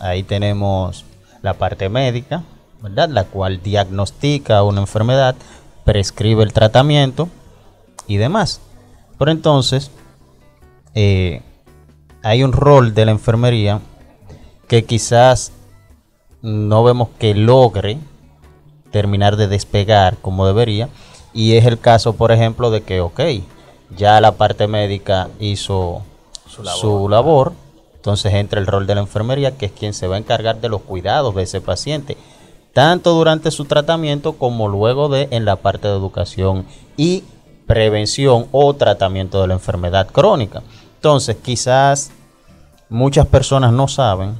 Ahí 0.00 0.22
tenemos 0.22 1.04
la 1.42 1.54
parte 1.54 1.88
médica, 1.88 2.42
¿verdad? 2.82 3.08
La 3.08 3.24
cual 3.24 3.62
diagnostica 3.62 4.62
una 4.62 4.80
enfermedad, 4.80 5.36
prescribe 5.84 6.42
el 6.42 6.52
tratamiento 6.52 7.28
y 8.06 8.16
demás. 8.16 8.60
Pero 9.18 9.30
entonces, 9.30 9.90
eh, 10.94 11.42
hay 12.22 12.42
un 12.42 12.52
rol 12.52 12.94
de 12.94 13.04
la 13.04 13.12
enfermería 13.12 13.80
que 14.66 14.84
quizás 14.84 15.52
no 16.42 16.84
vemos 16.84 17.08
que 17.18 17.34
logre 17.34 17.98
terminar 18.90 19.36
de 19.36 19.48
despegar 19.48 20.18
como 20.18 20.46
debería. 20.46 20.88
Y 21.32 21.56
es 21.56 21.66
el 21.66 21.78
caso, 21.78 22.14
por 22.14 22.32
ejemplo, 22.32 22.70
de 22.70 22.82
que, 22.82 23.00
ok, 23.00 23.20
ya 23.96 24.20
la 24.20 24.32
parte 24.32 24.66
médica 24.66 25.28
hizo 25.38 26.02
su 26.46 27.08
labor, 27.08 27.52
entonces 27.94 28.32
entra 28.34 28.60
el 28.60 28.66
rol 28.66 28.86
de 28.86 28.94
la 28.94 29.02
enfermería, 29.02 29.56
que 29.56 29.66
es 29.66 29.72
quien 29.72 29.94
se 29.94 30.06
va 30.06 30.16
a 30.16 30.18
encargar 30.18 30.60
de 30.60 30.68
los 30.68 30.82
cuidados 30.82 31.34
de 31.34 31.42
ese 31.42 31.60
paciente, 31.60 32.16
tanto 32.72 33.12
durante 33.12 33.50
su 33.50 33.64
tratamiento 33.66 34.34
como 34.34 34.68
luego 34.68 35.08
de 35.08 35.28
en 35.30 35.44
la 35.44 35.56
parte 35.56 35.88
de 35.88 35.94
educación 35.94 36.66
y 36.96 37.24
prevención 37.66 38.46
o 38.52 38.74
tratamiento 38.74 39.40
de 39.40 39.48
la 39.48 39.54
enfermedad 39.54 40.08
crónica. 40.08 40.62
Entonces, 40.96 41.36
quizás 41.36 42.10
muchas 42.88 43.26
personas 43.26 43.72
no 43.72 43.86
saben, 43.86 44.36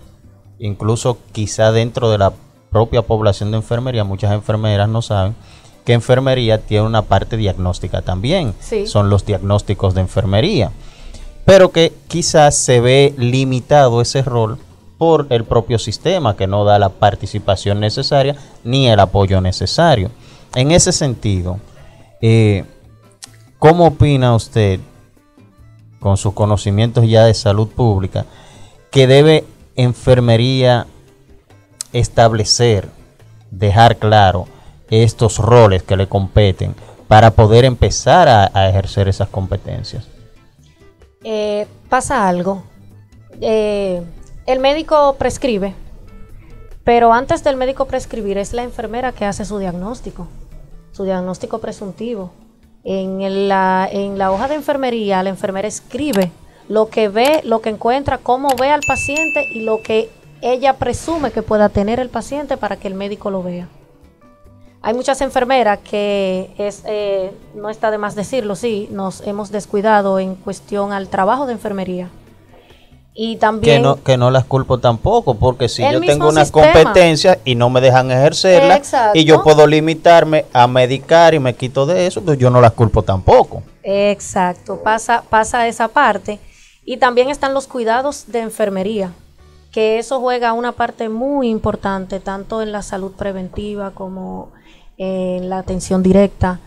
incluso 0.58 1.18
quizá 1.32 1.70
dentro 1.70 2.10
de 2.10 2.18
la 2.18 2.32
propia 2.70 3.02
población 3.02 3.50
de 3.50 3.58
enfermería, 3.58 4.04
muchas 4.04 4.32
enfermeras 4.32 4.88
no 4.88 5.02
saben 5.02 5.34
que 5.84 5.92
enfermería 5.92 6.58
tiene 6.58 6.86
una 6.86 7.02
parte 7.02 7.36
diagnóstica 7.36 8.02
también. 8.02 8.54
Sí. 8.60 8.86
Son 8.86 9.10
los 9.10 9.24
diagnósticos 9.24 9.94
de 9.94 10.02
enfermería. 10.02 10.72
Pero 11.44 11.70
que 11.72 11.92
quizás 12.08 12.54
se 12.54 12.80
ve 12.80 13.14
limitado 13.16 14.00
ese 14.00 14.22
rol 14.22 14.58
por 14.98 15.26
el 15.30 15.44
propio 15.44 15.78
sistema 15.78 16.36
que 16.36 16.46
no 16.46 16.64
da 16.64 16.78
la 16.78 16.90
participación 16.90 17.80
necesaria 17.80 18.36
ni 18.64 18.88
el 18.88 19.00
apoyo 19.00 19.40
necesario. 19.40 20.10
En 20.54 20.72
ese 20.72 20.92
sentido, 20.92 21.58
eh, 22.20 22.64
¿cómo 23.58 23.86
opina 23.86 24.34
usted, 24.34 24.80
con 26.00 26.16
sus 26.16 26.34
conocimientos 26.34 27.08
ya 27.08 27.24
de 27.24 27.34
salud 27.34 27.68
pública, 27.68 28.26
que 28.90 29.06
debe 29.06 29.44
enfermería 29.76 30.86
establecer, 31.92 32.88
dejar 33.50 33.96
claro 33.96 34.46
estos 34.90 35.38
roles 35.38 35.82
que 35.82 35.96
le 35.96 36.08
competen 36.08 36.74
para 37.08 37.32
poder 37.32 37.64
empezar 37.64 38.28
a, 38.28 38.68
ejercer 38.68 39.08
esas 39.08 39.28
competencias? 39.28 40.06
Eh, 41.24 41.66
pasa 41.88 42.28
algo. 42.28 42.62
Eh, 43.40 44.02
el 44.46 44.58
médico 44.58 45.16
prescribe, 45.18 45.74
pero 46.84 47.12
antes 47.12 47.44
del 47.44 47.56
médico 47.56 47.86
prescribir 47.86 48.38
es 48.38 48.52
la 48.52 48.62
enfermera 48.62 49.12
que 49.12 49.24
hace 49.24 49.44
su 49.44 49.58
diagnóstico, 49.58 50.28
su 50.92 51.04
diagnóstico 51.04 51.58
presuntivo. 51.58 52.32
En 52.82 53.48
la, 53.48 53.88
en 53.90 54.16
la 54.16 54.32
hoja 54.32 54.48
de 54.48 54.54
enfermería, 54.54 55.22
la 55.22 55.28
enfermera 55.28 55.68
escribe 55.68 56.30
lo 56.68 56.88
que 56.88 57.08
ve, 57.08 57.40
lo 57.44 57.60
que 57.60 57.70
encuentra, 57.70 58.18
cómo 58.18 58.48
ve 58.58 58.70
al 58.70 58.80
paciente 58.86 59.44
y 59.52 59.62
lo 59.62 59.82
que 59.82 60.08
ella 60.42 60.74
presume 60.74 61.30
que 61.30 61.42
pueda 61.42 61.68
tener 61.68 62.00
el 62.00 62.08
paciente 62.08 62.56
para 62.56 62.76
que 62.76 62.88
el 62.88 62.94
médico 62.94 63.30
lo 63.30 63.42
vea. 63.42 63.68
Hay 64.82 64.94
muchas 64.94 65.20
enfermeras 65.20 65.78
que 65.78 66.50
es, 66.56 66.82
eh, 66.86 67.32
no 67.54 67.68
está 67.68 67.90
de 67.90 67.98
más 67.98 68.14
decirlo, 68.14 68.56
sí, 68.56 68.88
nos 68.90 69.20
hemos 69.26 69.50
descuidado 69.50 70.18
en 70.18 70.34
cuestión 70.34 70.92
al 70.92 71.08
trabajo 71.08 71.46
de 71.46 71.52
enfermería. 71.52 72.08
Y 73.12 73.36
también... 73.36 73.76
Que 73.76 73.82
no, 73.82 74.02
que 74.02 74.16
no 74.16 74.30
las 74.30 74.44
culpo 74.46 74.78
tampoco, 74.78 75.34
porque 75.34 75.68
si 75.68 75.82
yo 75.82 76.00
tengo 76.00 76.30
una 76.30 76.44
sistema. 76.46 76.72
competencia 76.72 77.38
y 77.44 77.56
no 77.56 77.68
me 77.68 77.82
dejan 77.82 78.10
ejercerla, 78.10 78.76
Exacto. 78.76 79.18
y 79.18 79.24
yo 79.24 79.42
puedo 79.42 79.66
limitarme 79.66 80.46
a 80.54 80.66
medicar 80.66 81.34
y 81.34 81.38
me 81.40 81.54
quito 81.54 81.84
de 81.84 82.06
eso, 82.06 82.22
pues 82.22 82.38
yo 82.38 82.48
no 82.48 82.62
las 82.62 82.72
culpo 82.72 83.02
tampoco. 83.02 83.62
Exacto, 83.82 84.80
pasa, 84.82 85.24
pasa 85.28 85.68
esa 85.68 85.88
parte. 85.88 86.38
Y 86.86 86.96
también 86.96 87.28
están 87.28 87.52
los 87.52 87.66
cuidados 87.66 88.24
de 88.28 88.40
enfermería, 88.40 89.12
que 89.70 89.98
eso 89.98 90.20
juega 90.20 90.52
una 90.52 90.72
parte 90.72 91.08
muy 91.08 91.48
importante, 91.48 92.18
tanto 92.20 92.60
en 92.62 92.72
la 92.72 92.82
salud 92.82 93.12
preventiva 93.12 93.90
como 93.92 94.48
en 94.98 95.48
la 95.48 95.58
atención 95.58 96.02
directa. 96.02 96.58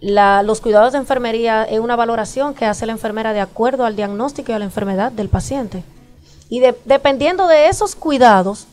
La- 0.00 0.42
los 0.42 0.60
cuidados 0.60 0.92
de 0.92 0.98
enfermería 0.98 1.64
es 1.64 1.80
una 1.80 1.96
valoración 1.96 2.54
que 2.54 2.64
hace 2.66 2.86
la 2.86 2.92
enfermera 2.92 3.32
de 3.32 3.40
acuerdo 3.40 3.84
al 3.84 3.96
diagnóstico 3.96 4.52
y 4.52 4.54
a 4.54 4.58
la 4.58 4.64
enfermedad 4.64 5.12
del 5.12 5.28
paciente. 5.28 5.84
Y 6.48 6.60
de- 6.60 6.76
dependiendo 6.84 7.46
de 7.48 7.68
esos 7.68 7.94
cuidados, 7.96 8.66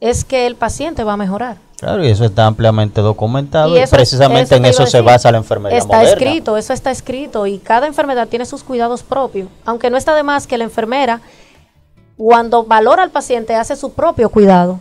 es 0.00 0.24
que 0.24 0.46
el 0.46 0.54
paciente 0.56 1.04
va 1.04 1.14
a 1.14 1.16
mejorar. 1.16 1.56
Claro, 1.78 2.02
y 2.04 2.08
eso 2.08 2.24
está 2.24 2.46
ampliamente 2.46 3.00
documentado 3.02 3.76
y, 3.76 3.86
precisamente 3.86 4.54
eso 4.54 4.56
en 4.56 4.64
eso 4.64 4.86
se 4.86 5.00
basa 5.02 5.30
la 5.30 5.38
enfermería 5.38 5.76
Está 5.78 5.98
moderna. 5.98 6.10
escrito, 6.12 6.56
eso 6.56 6.72
está 6.72 6.90
escrito 6.90 7.46
y 7.46 7.58
cada 7.58 7.86
enfermedad 7.86 8.28
tiene 8.28 8.46
sus 8.46 8.62
cuidados 8.62 9.02
propios. 9.02 9.48
Aunque 9.66 9.90
no 9.90 9.96
está 9.98 10.14
de 10.14 10.22
más 10.22 10.46
que 10.46 10.56
la 10.56 10.64
enfermera, 10.64 11.20
cuando 12.16 12.64
valora 12.64 13.02
al 13.02 13.10
paciente, 13.10 13.54
hace 13.54 13.76
su 13.76 13.92
propio 13.92 14.30
cuidado. 14.30 14.80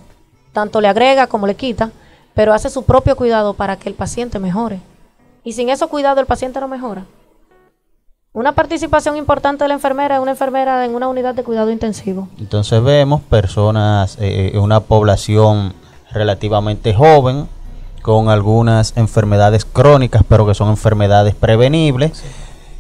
Tanto 0.54 0.80
le 0.82 0.88
agrega 0.88 1.28
como 1.28 1.48
le 1.48 1.56
quita, 1.56 1.92
pero 2.34 2.54
hace 2.54 2.70
su 2.70 2.84
propio 2.84 3.16
cuidado 3.16 3.54
para 3.54 3.78
que 3.78 3.90
el 3.90 3.96
paciente 3.96 4.40
mejore. 4.40 4.80
Y 5.44 5.54
sin 5.54 5.70
ese 5.70 5.86
cuidado 5.88 6.20
el 6.20 6.26
paciente 6.26 6.60
no 6.60 6.68
mejora. 6.68 7.06
Una 8.34 8.52
participación 8.52 9.16
importante 9.16 9.64
de 9.64 9.70
la 9.70 9.76
enfermera 9.76 10.16
es 10.16 10.22
una 10.22 10.32
enfermera 10.32 10.84
en 10.84 10.94
una 10.94 11.08
unidad 11.08 11.36
de 11.36 11.44
cuidado 11.44 11.72
intensivo. 11.72 12.28
Entonces 12.38 12.84
vemos 12.84 13.22
personas, 13.22 14.18
eh, 14.20 14.52
eh, 14.54 14.60
una 14.60 14.82
población 14.82 15.74
relativamente 16.12 16.94
joven, 16.94 17.48
con 18.02 18.30
algunas 18.30 18.96
enfermedades 18.98 19.66
crónicas, 19.66 20.24
pero 20.28 20.46
que 20.46 20.54
son 20.54 20.70
enfermedades 20.70 21.34
prevenibles. 21.34 22.24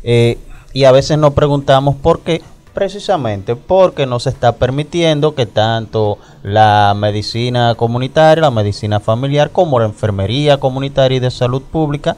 Eh, 0.03 0.37
y 0.73 0.83
a 0.83 0.91
veces 0.91 1.17
nos 1.17 1.33
preguntamos 1.33 1.95
por 1.95 2.19
qué. 2.19 2.41
Precisamente 2.75 3.55
porque 3.55 4.05
no 4.05 4.19
se 4.19 4.29
está 4.29 4.57
permitiendo 4.57 5.33
que 5.33 5.47
tanto 5.47 6.19
la 6.43 6.93
medicina 6.95 7.73
comunitaria, 7.73 8.43
la 8.43 8.51
medicina 8.51 8.99
familiar, 8.99 9.49
como 9.49 9.79
la 9.79 9.85
enfermería 9.85 10.59
comunitaria 10.59 11.17
y 11.17 11.19
de 11.19 11.31
salud 11.31 11.63
pública 11.63 12.15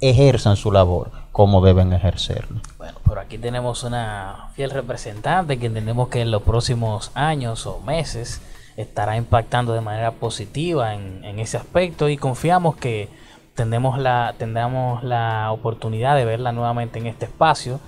ejerzan 0.00 0.56
su 0.56 0.70
labor 0.70 1.10
como 1.34 1.60
deben 1.60 1.92
ejercerlo. 1.92 2.60
Bueno, 2.78 2.98
pero 3.08 3.20
aquí 3.20 3.38
tenemos 3.38 3.82
una 3.82 4.50
fiel 4.54 4.70
representante 4.70 5.58
que 5.58 5.66
entendemos 5.66 6.08
que 6.08 6.20
en 6.20 6.30
los 6.30 6.42
próximos 6.42 7.10
años 7.14 7.66
o 7.66 7.80
meses 7.80 8.40
estará 8.76 9.16
impactando 9.16 9.72
de 9.72 9.80
manera 9.80 10.12
positiva 10.12 10.94
en, 10.94 11.24
en 11.24 11.40
ese 11.40 11.56
aspecto 11.56 12.08
y 12.08 12.16
confiamos 12.16 12.76
que 12.76 13.08
tendremos 13.54 13.98
la, 13.98 14.34
tendremos 14.38 15.02
la 15.02 15.50
oportunidad 15.50 16.14
de 16.14 16.24
verla 16.24 16.52
nuevamente 16.52 17.00
en 17.00 17.06
este 17.06 17.24
espacio, 17.24 17.80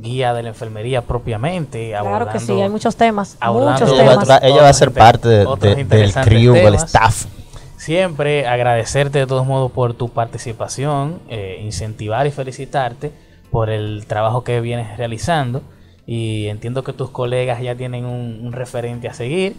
guía 0.00 0.32
de 0.34 0.42
la 0.42 0.48
enfermería 0.50 1.02
propiamente. 1.02 1.94
Claro 2.00 2.28
que 2.30 2.40
sí, 2.40 2.52
hay 2.60 2.68
muchos 2.68 2.96
temas. 2.96 3.36
Muchos 3.44 3.90
Ella 3.92 4.04
va, 4.04 4.12
a 4.12 4.18
temas. 4.20 4.40
ella 4.42 4.62
va 4.62 4.68
a 4.68 4.72
ser 4.72 4.92
parte 4.92 5.28
de- 5.28 5.46
otros 5.46 5.76
de- 5.76 5.84
del 5.84 6.12
crew, 6.14 6.54
del 6.54 6.74
staff. 6.76 7.26
Siempre 7.76 8.46
agradecerte 8.46 9.18
de 9.20 9.26
todos 9.26 9.46
modos 9.46 9.72
por 9.72 9.94
tu 9.94 10.10
participación, 10.10 11.20
eh, 11.28 11.60
incentivar 11.64 12.26
y 12.26 12.30
felicitarte 12.30 13.10
por 13.50 13.70
el 13.70 14.04
trabajo 14.06 14.44
que 14.44 14.60
vienes 14.60 14.96
realizando. 14.98 15.62
Y 16.06 16.48
entiendo 16.48 16.82
que 16.84 16.92
tus 16.92 17.10
colegas 17.10 17.62
ya 17.62 17.74
tienen 17.74 18.04
un, 18.04 18.40
un 18.44 18.52
referente 18.52 19.08
a 19.08 19.14
seguir. 19.14 19.56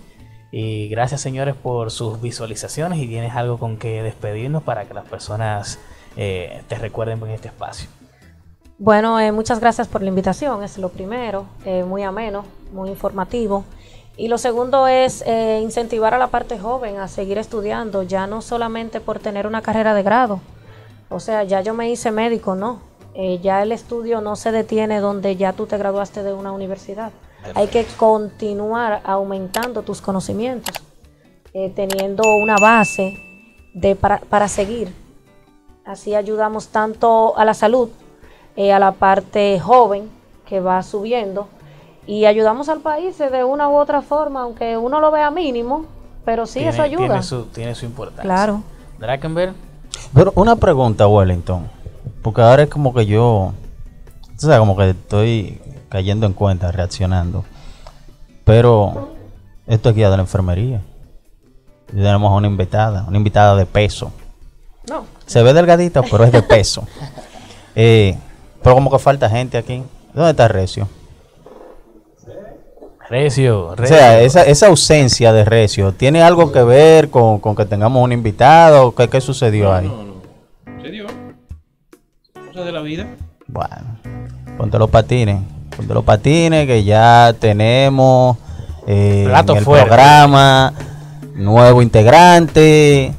Y 0.52 0.90
gracias 0.90 1.22
señores 1.22 1.56
por 1.56 1.92
sus 1.92 2.22
visualizaciones 2.22 3.00
y 3.00 3.08
tienes 3.08 3.36
algo 3.36 3.58
con 3.58 3.78
que 3.78 4.04
despedirnos 4.04 4.62
para 4.64 4.84
que 4.86 4.94
las 4.94 5.06
personas 5.06 5.80
eh, 6.18 6.62
te 6.68 6.76
recuerden 6.76 7.22
en 7.24 7.30
este 7.32 7.48
espacio. 7.48 7.90
Bueno, 8.84 9.20
eh, 9.20 9.32
muchas 9.32 9.60
gracias 9.60 9.88
por 9.88 10.02
la 10.02 10.08
invitación, 10.08 10.64
es 10.64 10.80
lo 10.80 10.90
primero, 10.90 11.46
eh, 11.66 11.84
muy 11.84 12.02
ameno, 12.02 12.46
muy 12.74 12.90
informativo. 12.90 13.64
Y 14.18 14.28
lo 14.28 14.40
segundo 14.40 14.88
es 14.88 15.24
eh, 15.28 15.60
incentivar 15.62 16.16
a 16.16 16.18
la 16.18 16.32
parte 16.32 16.58
joven 16.58 16.98
a 16.98 17.08
seguir 17.08 17.38
estudiando, 17.38 18.02
ya 18.02 18.26
no 18.26 18.42
solamente 18.42 19.00
por 19.00 19.20
tener 19.20 19.46
una 19.46 19.62
carrera 19.62 19.94
de 19.94 20.02
grado. 20.02 20.40
O 21.10 21.20
sea, 21.20 21.44
ya 21.44 21.62
yo 21.62 21.76
me 21.76 21.92
hice 21.92 22.10
médico, 22.10 22.56
no. 22.56 22.80
Eh, 23.14 23.38
ya 23.38 23.62
el 23.62 23.72
estudio 23.72 24.20
no 24.20 24.36
se 24.36 24.52
detiene 24.52 25.00
donde 25.00 25.36
ya 25.36 25.54
tú 25.54 25.68
te 25.68 25.78
graduaste 25.78 26.24
de 26.24 26.34
una 26.34 26.52
universidad. 26.52 27.12
Hay 27.54 27.68
que 27.68 27.86
continuar 27.98 29.02
aumentando 29.04 29.84
tus 29.84 30.02
conocimientos, 30.02 30.74
teniendo 31.76 32.24
una 32.36 32.56
base 32.60 33.16
de, 33.76 33.96
para, 33.96 34.18
para 34.22 34.48
seguir. 34.48 34.92
Así 35.86 36.16
ayudamos 36.16 36.70
tanto 36.70 37.38
a 37.38 37.46
la 37.46 37.54
salud, 37.54 37.90
eh, 38.56 38.74
a 38.74 38.80
la 38.80 38.94
parte 38.94 39.60
joven 39.60 40.10
que 40.46 40.60
va 40.60 40.84
subiendo 40.84 41.48
y 42.08 42.26
ayudamos 42.26 42.68
al 42.70 42.80
país 42.80 43.18
de 43.18 43.44
una 43.44 43.70
u 43.70 43.76
otra 43.76 44.02
forma, 44.02 44.42
aunque 44.42 44.76
uno 44.76 45.00
lo 45.00 45.12
vea 45.12 45.32
mínimo, 45.32 45.86
pero 46.26 46.46
sí, 46.46 46.60
eso 46.60 46.82
ayuda. 46.82 47.06
Tiene 47.06 47.24
su, 47.24 47.44
tiene 47.46 47.76
su 47.76 47.86
importancia. 47.86 48.24
Claro. 48.24 48.64
Drakenberg, 49.00 49.56
Pero 50.14 50.32
una 50.36 50.56
pregunta, 50.56 51.08
Wellington. 51.08 51.68
Porque 52.22 52.42
ahora 52.42 52.64
es 52.64 52.70
como 52.70 52.94
que 52.94 53.06
yo. 53.06 53.26
O 53.26 53.54
sea, 54.38 54.60
como 54.60 54.76
que 54.76 54.92
estoy 54.92 55.60
cayendo 55.90 56.26
en 56.26 56.34
cuenta, 56.34 56.72
reaccionando. 56.72 57.46
Pero 58.44 59.10
esto 59.68 59.90
es 59.90 59.96
guía 59.96 60.10
de 60.10 60.18
la 60.18 60.24
enfermería. 60.24 60.82
Y 61.92 61.96
tenemos 61.96 62.32
a 62.32 62.36
una 62.36 62.48
invitada, 62.48 63.06
una 63.08 63.18
invitada 63.18 63.56
de 63.56 63.66
peso. 63.66 64.12
No, 64.90 65.06
Se 65.26 65.44
ve 65.44 65.54
delgadita, 65.54 66.02
pero 66.04 66.24
es 66.24 66.32
de 66.32 66.42
peso. 66.42 66.88
Eh, 67.74 68.18
pero 68.64 68.76
como 68.76 68.90
que 68.92 69.00
falta 69.00 69.30
gente 69.30 69.58
aquí. 69.58 69.84
¿Dónde 70.14 70.32
está 70.32 70.48
Recio? 70.48 70.88
Recio, 73.10 73.68
O 73.68 73.76
Recio. 73.76 73.98
sea, 73.98 74.22
esa, 74.22 74.44
esa 74.44 74.68
ausencia 74.68 75.34
de 75.34 75.44
Recio, 75.44 75.92
¿tiene 75.92 76.22
algo 76.24 76.52
que 76.52 76.64
ver 76.64 77.10
con, 77.10 77.40
con 77.40 77.56
que 77.56 77.66
tengamos 77.66 78.02
un 78.04 78.14
invitado? 78.14 78.96
¿Qué, 78.96 79.10
qué 79.10 79.20
sucedió 79.20 79.74
ahí? 79.74 79.88
No, 79.88 80.04
no. 80.04 80.82
¿Se 80.82 80.90
dio? 80.90 81.06
Cosas 82.48 82.66
de 82.66 82.72
la 82.72 82.82
vida. 82.82 83.08
Bueno, 83.48 83.98
ponte 84.58 84.80
los 84.80 84.90
patines. 84.90 85.42
Ponte 85.76 85.94
los 85.94 86.06
patines 86.06 86.68
que 86.68 86.84
ya 86.86 87.36
tenemos 87.38 88.38
eh, 88.88 89.24
Plato 89.28 89.54
en 89.54 89.58
el 89.60 89.66
fuerte. 89.66 89.86
programa 89.88 90.74
nuevo 91.36 91.82
integrante 91.82 93.14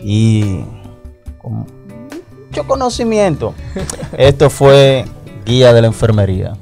y 0.00 0.60
mucho 2.54 2.68
conocimiento. 2.68 3.52
Esto 4.16 4.48
fue 4.48 5.04
Guía 5.44 5.72
de 5.72 5.80
la 5.80 5.88
Enfermería. 5.88 6.52